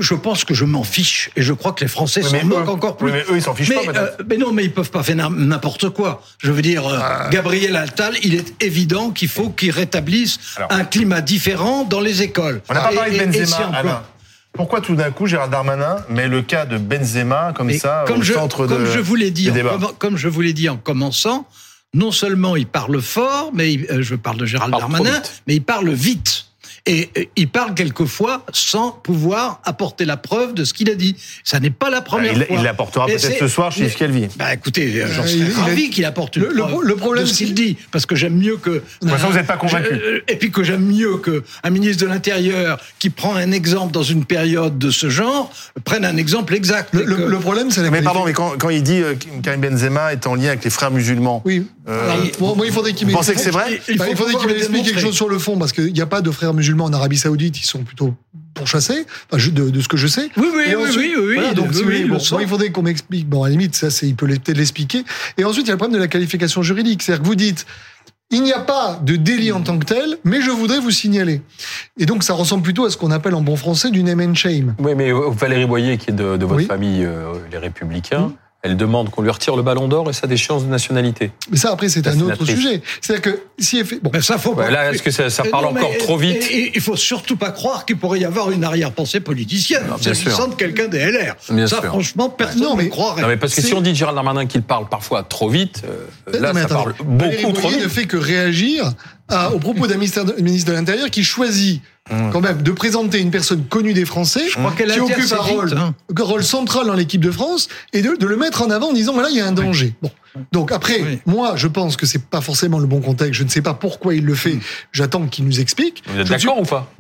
je 0.02 0.14
pense 0.14 0.44
que 0.44 0.54
je 0.54 0.66
m'en 0.66 0.84
fiche 0.84 1.30
et 1.36 1.42
je 1.42 1.54
crois 1.54 1.74
que 1.74 1.82
les 1.84 1.88
Français 1.88 2.22
s'en 2.22 2.44
moquent 2.44 2.70
encore 2.70 2.98
plus. 2.98 3.12
mais 3.12 3.24
eux, 3.30 3.36
ils 3.36 3.42
s'en 3.42 3.56
fichent 3.56 3.74
pas. 3.74 3.92
Euh, 3.96 4.12
mais 4.28 4.38
non, 4.38 4.52
mais 4.52 4.64
ils 4.64 4.74
peuvent 4.74 4.92
pas 4.92 5.04
faire 5.04 5.30
n'importe 5.30 5.90
quoi. 5.90 6.22
Je 6.40 6.52
veux 6.52 6.62
dire, 6.62 6.88
euh, 6.88 7.00
ah. 7.02 7.30
Gabriel 7.32 7.76
Attal, 7.76 8.16
il 8.24 8.36
est 8.36 8.62
évident 8.64 9.12
qu'il 9.12 9.30
faut 9.30 9.50
qu'il 9.50 9.72
rétablisse 9.72 10.40
un 10.70 10.84
climat 10.84 11.22
différent 11.22 11.84
dans 11.84 12.00
les 12.00 12.22
écoles. 12.22 12.62
On 12.70 12.74
n'a 12.74 12.82
pas 12.82 12.94
parlé 12.94 13.18
de 13.18 13.26
Benzema, 13.26 14.04
pourquoi 14.54 14.80
tout 14.80 14.96
d'un 14.96 15.12
coup 15.12 15.28
Gérard 15.28 15.50
Darmanin 15.50 15.98
met 16.10 16.30
le 16.30 16.42
cas 16.42 16.66
de 16.66 16.78
Benzema 16.78 17.52
comme 17.54 17.72
ça 17.74 18.06
comme 18.08 18.20
au 18.20 18.24
je, 18.24 18.34
centre 18.34 18.66
comme 18.66 18.86
de 18.86 18.86
je 18.86 19.00
vous 19.00 19.16
l'ai 19.16 19.30
dit, 19.30 19.52
comme 20.00 20.16
je 20.16 20.30
vous 20.30 20.40
l'ai 20.42 20.54
dit 20.54 20.70
en 20.70 20.78
commençant, 20.78 21.46
non 21.94 22.12
seulement 22.12 22.56
il 22.56 22.68
parle 22.68 23.02
fort, 23.02 23.52
mais 23.54 23.80
euh, 23.90 24.02
je 24.02 24.16
parle 24.16 24.38
de 24.38 24.46
Gérald 24.46 24.72
Darmanin, 24.72 25.22
mais 25.48 25.56
il 25.56 25.64
parle 25.64 25.90
vite. 25.92 26.46
Et 26.88 27.10
il 27.36 27.48
parle 27.48 27.74
quelquefois 27.74 28.46
sans 28.54 28.92
pouvoir 28.92 29.60
apporter 29.64 30.06
la 30.06 30.18
preuve 30.18 30.54
de 30.54 30.64
ce 30.64 30.74
qu'il 30.74 30.90
a 30.92 30.96
dit. 30.96 31.16
Ça 31.44 31.60
n'est 31.60 31.72
pas 31.72 31.90
la 31.90 32.02
première 32.02 32.34
il, 32.34 32.44
fois. 32.44 32.58
Il 32.58 32.64
l'apportera 32.64 33.08
peut-être 33.08 33.40
ce 33.40 33.48
soir 33.48 33.72
chez 33.72 33.90
Calvi. 33.90 34.28
Bah 34.36 34.54
écoutez, 34.54 35.04
j'en 35.08 35.26
serais 35.26 35.52
ravi 35.62 35.90
qu'il 35.90 36.06
apporte 36.06 36.36
une 36.36 36.44
le, 36.44 36.62
preuve 36.62 36.84
le, 36.84 36.96
problème 36.96 37.24
de 37.24 37.30
ce 37.30 37.38
qu'il 37.38 37.56
dit, 37.56 37.76
parce 37.92 38.06
que 38.06 38.16
j'aime 38.16 38.38
mieux 38.38 38.58
que. 38.58 38.70
De 38.70 38.84
toute 39.02 39.10
façon, 39.10 39.30
vous 39.30 39.38
n'êtes 39.38 39.48
pas 39.48 39.58
convaincu. 39.58 39.94
Euh, 39.94 40.22
et 40.28 40.36
puis 40.36 40.52
que 40.52 40.64
j'aime 40.64 40.86
mieux 40.86 41.18
que 41.18 41.44
un 41.64 41.70
ministre 41.72 42.06
de 42.06 42.10
l'Intérieur 42.10 42.80
qui 43.00 43.10
prend 43.10 43.36
un 43.36 43.52
exemple 43.52 43.92
dans 43.92 44.04
une 44.04 44.26
période 44.26 44.78
de 44.78 44.92
ce 44.92 45.10
genre 45.10 45.52
prenne 45.86 46.06
un 46.06 46.18
exemple 46.18 46.54
exact. 46.54 46.94
Le, 46.94 47.40
problème, 47.40 47.72
c'est 47.72 47.90
Mais 47.90 48.02
pardon, 48.02 48.26
mais 48.26 48.34
quand, 48.34 48.58
quand 48.60 48.70
il 48.70 48.84
dit 48.84 49.02
euh, 49.02 49.16
Karim 49.44 49.62
Benzema 49.62 50.14
est 50.14 50.28
en 50.28 50.36
lien 50.36 50.50
avec 50.50 50.64
les 50.64 50.70
frères 50.70 50.92
musulmans. 50.92 51.42
Oui. 51.46 51.66
Euh, 51.88 52.16
moi, 52.40 52.66
il 52.66 52.72
faudrait 52.72 52.94
qu'il 52.94 53.08
m'explique. 53.08 53.10
Vous 53.10 53.14
pensez 53.14 53.34
que 53.34 53.40
c'est 53.40 53.52
vrai 53.52 53.80
Il, 53.88 53.98
bah, 53.98 54.06
faudrait 54.16 54.36
qu'il 54.36 54.48
m'explique 54.48 54.86
quelque 54.86 55.02
chose 55.02 55.16
sur 55.16 55.30
le 55.30 55.38
fond, 55.38 55.58
parce 55.58 55.72
qu'il 55.72 55.94
n'y 55.94 56.02
a 56.02 56.06
pas 56.08 56.22
de 56.22 56.32
frères 56.32 56.54
musulmans 56.54 56.86
en 56.86 56.94
Arabie 56.94 57.18
Saoudite, 57.18 57.60
ils 57.60 57.66
sont 57.66 57.84
plutôt 57.84 58.16
pourchassés, 58.54 59.06
enfin, 59.32 59.50
de, 59.52 59.70
de, 59.70 59.82
ce 59.82 59.88
que 59.88 59.98
je 59.98 60.08
sais. 60.08 60.30
Oui, 60.38 60.48
oui, 60.56 60.64
oui, 60.76 60.86
oui, 60.98 61.38
oui, 61.38 61.54
donc, 61.54 61.68
il 61.74 62.48
faudrait 62.48 62.70
qu'on 62.72 62.82
m'explique. 62.82 63.28
Bon, 63.28 63.44
à 63.44 63.48
la 63.48 63.52
limite, 63.52 63.76
ça, 63.76 63.88
il 64.02 64.16
peut 64.16 64.28
peut-être 64.28 64.58
l'expliquer. 64.58 65.04
Et 65.38 65.44
ensuite, 65.44 65.66
il 65.66 65.70
y 65.70 65.72
a 65.72 65.74
le 65.74 65.78
problème 65.78 65.98
de 65.98 66.04
la 66.04 66.08
qualification 66.08 66.64
juridique. 66.64 67.04
C'est-à-dire 67.04 67.22
que 67.22 67.28
vous 67.28 67.36
dites, 67.36 67.66
il 68.32 68.42
n'y 68.42 68.54
a 68.54 68.60
pas 68.60 69.00
de 69.04 69.18
délit 69.18 69.52
en 69.52 69.62
tant 69.62 69.78
que 69.78 69.86
tel, 69.86 70.18
mais 70.24 70.42
je 70.42 70.50
voudrais 70.50 70.80
vous 70.80 70.92
signaler. 70.92 71.42
Et 72.00 72.06
donc, 72.06 72.24
ça 72.24 72.34
ressemble 72.34 72.64
plutôt 72.64 72.86
à 72.86 72.90
ce 72.90 72.98
qu'on 72.98 73.12
appelle 73.12 73.36
en 73.36 73.42
bon 73.42 73.56
français 73.56 73.92
du 73.92 74.02
name 74.02 74.22
and 74.22 74.36
shame. 74.36 74.74
Oui, 74.80 74.94
mais 74.96 75.12
Valérie 75.12 75.66
Boyer, 75.66 75.98
qui 75.98 76.10
est 76.10 76.14
de, 76.14 76.38
de 76.38 76.46
votre 76.46 76.66
famille, 76.66 77.04
euh, 77.04 77.34
les 77.52 77.58
Républicains, 77.58 78.32
elle 78.66 78.78
demande 78.78 79.12
qu'on 79.12 79.22
lui 79.22 79.30
retire 79.30 79.56
le 79.56 79.62
ballon 79.62 79.88
d'or 79.88 80.10
et 80.10 80.14
sa 80.14 80.26
déchéance 80.26 80.66
de 80.66 80.70
nationalité. 80.70 81.30
Mais 81.52 81.58
ça, 81.58 81.72
après, 81.72 81.88
c'est 81.88 82.08
un 82.08 82.20
autre 82.20 82.44
sujet. 82.46 82.82
C'est-à-dire 83.00 83.34
que 83.34 83.40
si 83.60 83.78
elle 83.78 83.86
fait... 83.86 84.00
Bon. 84.02 84.12
ça, 84.22 84.40
faut 84.40 84.56
pas... 84.56 84.72
là, 84.72 84.92
est-ce 84.92 85.04
que 85.04 85.12
ça, 85.12 85.44
parle 85.44 85.66
encore 85.66 85.96
trop 86.00 86.18
vite 86.18 86.50
et, 86.50 86.72
Il 86.74 86.82
faut 86.82 86.96
surtout 86.96 87.38
pas 87.38 87.52
croire 87.52 87.86
qu'il 87.86 87.98
pourrait 87.98 88.20
y 88.20 88.26
avoir 88.26 88.50
une 88.50 88.64
arrière-pensée 88.64 89.20
politicienne 89.20 89.84
s'agissant 90.02 90.48
de 90.48 90.56
quelqu'un 90.56 90.88
des 90.88 91.12
LR. 91.12 91.36
ça, 91.68 91.84
franchement, 91.84 92.30
personne 92.30 92.72
ne 92.72 92.76
mais, 92.76 92.90
croirait. 92.90 93.22
Non, 93.22 93.28
mais 93.28 93.38
parce 93.38 93.54
que 93.54 93.62
si 93.62 93.74
on 93.76 93.82
dit 93.82 93.94
Gérald 93.94 94.16
Darmanin 94.16 94.48
qu'il 94.48 94.64
parle 94.64 94.90
parfois 94.90 95.22
trop 95.22 95.48
vite, 95.48 95.84
euh, 95.88 96.40
là, 96.40 96.52
ça 96.54 96.68
parle 96.68 96.96
beaucoup 97.04 97.52
trop 97.52 97.70
vite. 97.70 97.84
ne 97.84 97.88
fait 97.88 98.06
que 98.06 98.18
réagir 98.18 98.94
à, 99.30 99.52
au 99.52 99.60
propos 99.60 99.88
d'un 99.88 99.98
ministre 99.98 100.24
de 100.24 100.72
l'Intérieur 100.72 101.10
qui 101.10 101.24
choisit 101.24 101.82
quand 102.10 102.42
même 102.42 102.62
de 102.62 102.72
présenter 102.72 103.20
une 103.20 103.32
personne 103.32 103.66
connue 103.66 103.94
des 103.94 104.06
Français 104.06 104.46
qui 104.46 105.00
occupe 105.00 105.34
un 105.34 105.38
rôle, 105.38 105.74
hein. 105.76 105.96
un 106.16 106.24
rôle, 106.24 106.44
central 106.44 106.86
dans 106.86 106.94
l'équipe 106.94 107.22
de 107.22 107.32
France 107.32 107.68
et 107.94 108.04
de, 108.04 108.16
de, 108.16 108.28
le 108.28 108.38
mettre 108.38 108.62
en 108.62 108.70
avant 108.70 108.90
en 108.90 108.94
disant 108.94 109.14
voilà 109.14 109.30
il 109.30 109.38
y 109.38 109.42
a 109.42 109.48
un 109.48 109.52
danger. 109.52 109.96
Bon. 110.04 110.12
Donc 110.52 110.72
après, 110.72 111.20
moi 111.26 111.56
je 111.56 111.68
pense 111.68 111.98
que 111.98 112.06
c'est 112.06 112.24
pas 112.24 112.42
forcément 112.42 112.78
le 112.78 112.86
bon 112.86 113.02
contexte. 113.02 113.34
Je 113.34 113.44
ne 113.44 113.50
sais 113.50 113.64
pas 113.64 113.74
pourquoi 113.74 114.14
il 114.14 114.24
le 114.24 114.36
fait. 114.36 114.56
Mmh. 114.56 114.62
J'attends 114.92 115.26
qu'il 115.26 115.46
nous 115.46 115.60
explique. 115.60 116.04
Vous 116.08 116.20
êtes 116.20 116.30
d'accord 116.30 116.60
ou 116.60 116.66
pas? 116.66 116.92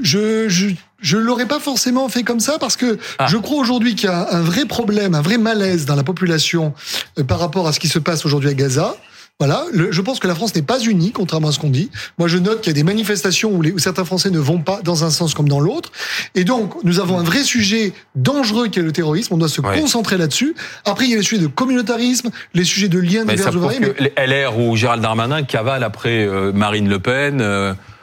Je, 0.00 0.48
je, 0.48 0.68
je 1.00 1.18
l'aurais 1.18 1.46
pas 1.46 1.60
forcément 1.60 2.08
fait 2.08 2.22
comme 2.22 2.40
ça 2.40 2.58
parce 2.58 2.76
que 2.76 2.98
ah. 3.18 3.26
je 3.26 3.36
crois 3.36 3.58
aujourd'hui 3.58 3.94
qu'il 3.94 4.08
y 4.08 4.12
a 4.12 4.28
un 4.32 4.40
vrai 4.40 4.64
problème, 4.64 5.14
un 5.14 5.20
vrai 5.20 5.36
malaise 5.36 5.84
dans 5.84 5.96
la 5.96 6.04
population 6.04 6.72
euh, 7.18 7.24
par 7.24 7.38
rapport 7.40 7.66
à 7.66 7.72
ce 7.72 7.80
qui 7.80 7.88
se 7.88 7.98
passe 7.98 8.24
aujourd'hui 8.24 8.50
à 8.50 8.54
Gaza. 8.54 8.96
Voilà, 9.38 9.64
je 9.72 10.00
pense 10.02 10.20
que 10.20 10.28
la 10.28 10.36
France 10.36 10.54
n'est 10.54 10.62
pas 10.62 10.78
unie, 10.78 11.10
contrairement 11.10 11.48
à 11.48 11.52
ce 11.52 11.58
qu'on 11.58 11.70
dit. 11.70 11.90
Moi, 12.16 12.28
je 12.28 12.38
note 12.38 12.60
qu'il 12.60 12.68
y 12.68 12.70
a 12.70 12.74
des 12.74 12.84
manifestations 12.84 13.50
où, 13.50 13.60
les, 13.60 13.72
où, 13.72 13.78
certains 13.78 14.04
Français 14.04 14.30
ne 14.30 14.38
vont 14.38 14.60
pas 14.60 14.80
dans 14.82 15.02
un 15.02 15.10
sens 15.10 15.34
comme 15.34 15.48
dans 15.48 15.58
l'autre. 15.58 15.90
Et 16.36 16.44
donc, 16.44 16.74
nous 16.84 17.00
avons 17.00 17.18
un 17.18 17.24
vrai 17.24 17.42
sujet 17.42 17.92
dangereux 18.14 18.68
qui 18.68 18.78
est 18.78 18.82
le 18.82 18.92
terrorisme. 18.92 19.34
On 19.34 19.38
doit 19.38 19.48
se 19.48 19.60
concentrer 19.60 20.16
là-dessus. 20.16 20.54
Après, 20.84 21.06
il 21.06 21.10
y 21.10 21.14
a 21.14 21.16
les 21.16 21.24
sujets 21.24 21.42
de 21.42 21.48
communautarisme, 21.48 22.30
les 22.54 22.62
sujets 22.62 22.88
de 22.88 23.00
liens 23.00 23.24
divers. 23.24 23.50
Mais... 23.80 24.26
LR 24.26 24.58
ou 24.60 24.76
Gérald 24.76 25.02
Darmanin 25.02 25.42
cavale 25.42 25.82
après 25.82 26.24
euh, 26.24 26.52
Marine 26.52 26.88
Le 26.88 27.00
Pen. 27.00 27.40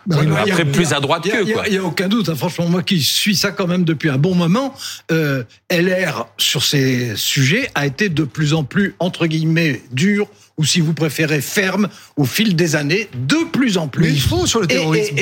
Bah, 0.09 0.17
après, 0.41 0.65
plus 0.65 0.91
à 0.91 0.99
droite 0.99 1.23
que 1.23 1.53
quoi. 1.53 1.67
Il 1.67 1.73
n'y 1.73 1.77
a, 1.77 1.83
aucun 1.83 2.07
doute. 2.07 2.29
Hein. 2.29 2.35
franchement, 2.35 2.67
moi 2.67 2.81
qui 2.81 3.03
suis 3.03 3.35
ça 3.35 3.51
quand 3.51 3.67
même 3.67 3.83
depuis 3.83 4.09
un 4.09 4.17
bon 4.17 4.33
moment, 4.33 4.73
euh, 5.11 5.43
LR 5.69 6.25
sur 6.37 6.63
ces 6.63 7.15
sujets 7.15 7.69
a 7.75 7.85
été 7.85 8.09
de 8.09 8.23
plus 8.23 8.55
en 8.55 8.63
plus 8.63 8.95
entre 8.97 9.27
guillemets 9.27 9.83
dur 9.91 10.27
ou 10.57 10.65
si 10.65 10.81
vous 10.81 10.93
préférez 10.93 11.41
ferme 11.41 11.89
au 12.17 12.25
fil 12.25 12.55
des 12.55 12.75
années, 12.75 13.07
de 13.13 13.37
plus 13.51 13.77
en 13.77 13.87
plus. 13.87 14.05
Mais 14.05 14.11
il 14.11 14.21
faut 14.21 14.47
sur 14.47 14.59
le 14.59 14.67
terrorisme. 14.67 15.15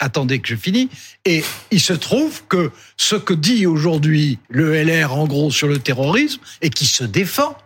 attendez 0.00 0.40
que 0.40 0.48
je 0.48 0.56
finis. 0.56 0.88
Et 1.24 1.44
il 1.70 1.80
se 1.80 1.92
trouve 1.92 2.42
que 2.48 2.72
ce 2.96 3.14
que 3.14 3.32
dit 3.32 3.64
aujourd'hui 3.66 4.40
le 4.48 4.74
LR 4.82 5.14
en 5.14 5.28
gros 5.28 5.52
sur 5.52 5.68
le 5.68 5.78
terrorisme 5.78 6.40
et 6.62 6.70
qui 6.70 6.86
se 6.86 7.04
défend, 7.04 7.56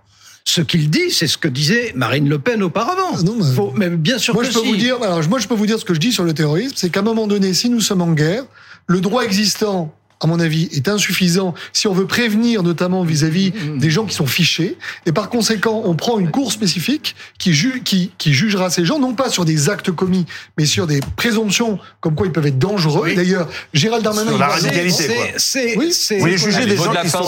ce 0.45 0.61
qu'il 0.61 0.91
dit, 0.91 1.11
c'est 1.11 1.27
ce 1.27 1.39
que 1.39 1.49
disait 1.49 1.93
Marine 1.97 2.29
Le 2.29 2.39
Pen 2.39 2.63
auparavant. 2.63 3.15
Ah 3.15 3.23
non, 3.23 3.73
mais, 3.75 3.89
bien 3.89 4.19
sûr 4.19 4.35
moi, 4.35 4.45
je 4.45 4.53
peux 4.53 4.61
vous 4.61 4.77
dire, 4.77 4.97
alors, 5.03 5.27
moi, 5.29 5.39
je 5.39 5.49
peux 5.49 5.55
vous 5.55 5.67
dire 5.67 5.79
ce 5.79 5.85
que 5.85 5.95
je 5.95 6.01
dis 6.01 6.13
sur 6.13 6.25
le 6.25 6.35
terrorisme, 6.35 6.75
c'est 6.77 6.91
qu'à 6.91 7.01
un 7.01 7.05
moment 7.05 7.27
donné, 7.27 7.55
si 7.55 7.71
nous 7.71 7.81
sommes 7.81 8.03
en 8.03 8.13
guerre, 8.13 8.45
le 8.87 9.01
droit 9.01 9.25
existant 9.25 9.95
à 10.21 10.27
mon 10.27 10.41
avis, 10.41 10.69
est 10.73 10.89
insuffisant 10.89 11.55
si 11.73 11.87
on 11.87 11.93
veut 11.93 12.07
prévenir 12.07 12.63
notamment 12.63 13.05
vis-à-vis 13.05 13.53
mm, 13.53 13.75
mm. 13.75 13.79
des 13.79 13.91
gens 13.91 14.05
qui 14.07 14.15
sont 14.15 14.27
fichés. 14.27 14.77
Et 15.07 15.13
par 15.13 15.29
conséquent, 15.29 15.83
on 15.85 15.95
prend 15.95 16.19
une 16.19 16.31
cour 16.31 16.53
spécifique 16.53 17.15
qui, 17.39 17.53
qui, 17.85 18.11
qui, 18.17 18.33
jugera 18.33 18.71
ces 18.71 18.85
gens, 18.85 18.99
non 18.99 19.15
pas 19.15 19.29
sur 19.29 19.45
des 19.45 19.69
actes 19.69 19.91
commis, 19.91 20.27
mais 20.59 20.67
sur 20.67 20.87
des 20.87 21.01
présomptions 21.17 21.79
comme 22.01 22.15
quoi 22.15 22.27
ils 22.27 22.33
peuvent 22.33 22.47
être 22.47 22.59
dangereux. 22.59 23.13
D'ailleurs, 23.15 23.49
Gérald 23.73 24.03
Darmanin... 24.05 24.31
Sur 24.31 24.39
la 24.39 24.49
radicalité, 24.49 25.05
C'est... 25.37 25.77
Oui, 25.77 25.93
vous 26.11 26.19
voulez 26.19 26.39
juger 26.39 26.67
des 26.67 26.77
gens 26.77 26.95
qui 27.03 27.09
sont 27.09 27.25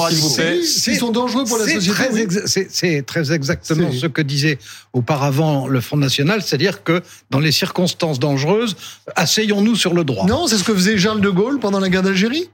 S'ils 0.62 0.98
sont 0.98 1.10
dangereux 1.10 1.44
pour 1.44 1.58
la 1.58 1.66
société. 1.66 2.66
C'est 2.68 3.04
très 3.06 3.32
exactement 3.32 3.90
ce 3.92 4.06
que 4.06 4.22
disait 4.22 4.58
auparavant 4.92 5.66
le 5.66 5.80
Front 5.80 5.96
National, 5.96 6.42
c'est-à-dire 6.42 6.82
que 6.82 7.02
dans 7.30 7.40
les 7.40 7.52
circonstances 7.52 8.18
dangereuses, 8.18 8.76
asseyons-nous 9.14 9.76
sur 9.76 9.94
le 9.94 10.04
droit. 10.04 10.26
Non, 10.26 10.46
c'est 10.46 10.56
ce 10.56 10.64
que 10.64 10.74
faisait 10.74 10.98
Charles 10.98 11.20
de 11.20 11.30
Gaulle 11.30 11.58
pendant 11.58 11.80
la 11.80 11.88
guerre 11.88 12.02
d'Algérie. 12.02 12.48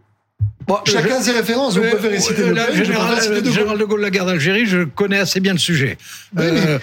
Bon, 0.67 0.79
Chacun 0.85 1.21
ses 1.21 1.33
références. 1.33 1.77
Vous 1.77 1.83
préférez 1.83 2.21
citer 2.21 2.43
le 2.43 2.55
général, 2.73 3.23
général 3.45 3.79
de 3.79 3.85
Gaulle, 3.85 4.01
la 4.01 4.11
guerre 4.11 4.27
d'Algérie, 4.27 4.67
je 4.67 4.85
connais 4.85 5.19
assez 5.19 5.41
bien 5.41 5.53
le 5.53 5.59
sujet. 5.59 5.99
Euh, 6.39 6.79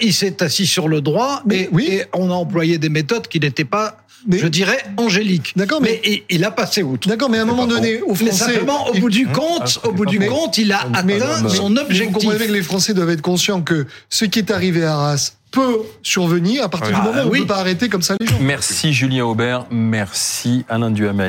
il 0.00 0.12
s'est 0.12 0.42
assis 0.42 0.66
sur 0.66 0.88
le 0.88 1.00
droit, 1.00 1.42
mais, 1.46 1.68
oui. 1.72 1.88
et 1.90 2.04
on 2.12 2.30
a 2.30 2.34
employé 2.34 2.78
des 2.78 2.88
méthodes 2.88 3.28
qui 3.28 3.40
n'étaient 3.40 3.64
pas 3.64 3.98
je 4.28 4.46
dirais 4.48 4.78
angéliques. 4.96 5.52
D'accord, 5.56 5.80
mais, 5.80 6.00
il, 6.28 6.44
a 6.44 6.50
passé 6.50 6.82
outre. 6.82 7.08
D'accord, 7.08 7.30
mais 7.30 7.38
à 7.38 7.42
un 7.42 7.46
moment 7.46 7.66
donné, 7.66 8.00
au 8.02 8.14
Français, 8.14 8.32
simplement, 8.32 8.88
au 8.88 8.94
bout 8.94 9.10
du 9.10 9.26
compte, 9.26 9.80
au 9.84 9.92
bout 9.92 10.06
du 10.06 10.18
compte, 10.18 10.58
il 10.58 10.72
a 10.72 10.80
atteint 10.92 11.48
son 11.48 11.76
objectif. 11.76 12.12
Vous 12.12 12.20
comprenez 12.20 12.46
que 12.46 12.52
les 12.52 12.62
Français 12.62 12.94
doivent 12.94 13.10
être 13.10 13.22
conscients 13.22 13.62
que 13.62 13.86
ce 14.08 14.24
qui 14.24 14.38
est 14.40 14.50
arrivé 14.50 14.84
à 14.84 14.94
Arras 14.94 15.32
peut 15.50 15.78
survenir 16.02 16.64
à 16.64 16.68
partir 16.68 16.94
du 16.94 17.02
moment 17.02 17.22
où 17.22 17.28
on 17.28 17.32
ne 17.32 17.38
peut 17.38 17.46
pas 17.46 17.58
arrêter 17.58 17.88
comme 17.88 18.02
ça 18.02 18.14
les 18.20 18.26
gens. 18.26 18.36
Merci 18.40 18.92
Julien 18.92 19.24
Aubert, 19.24 19.66
merci 19.70 20.64
Alain 20.68 20.90
Duhamel. 20.90 21.24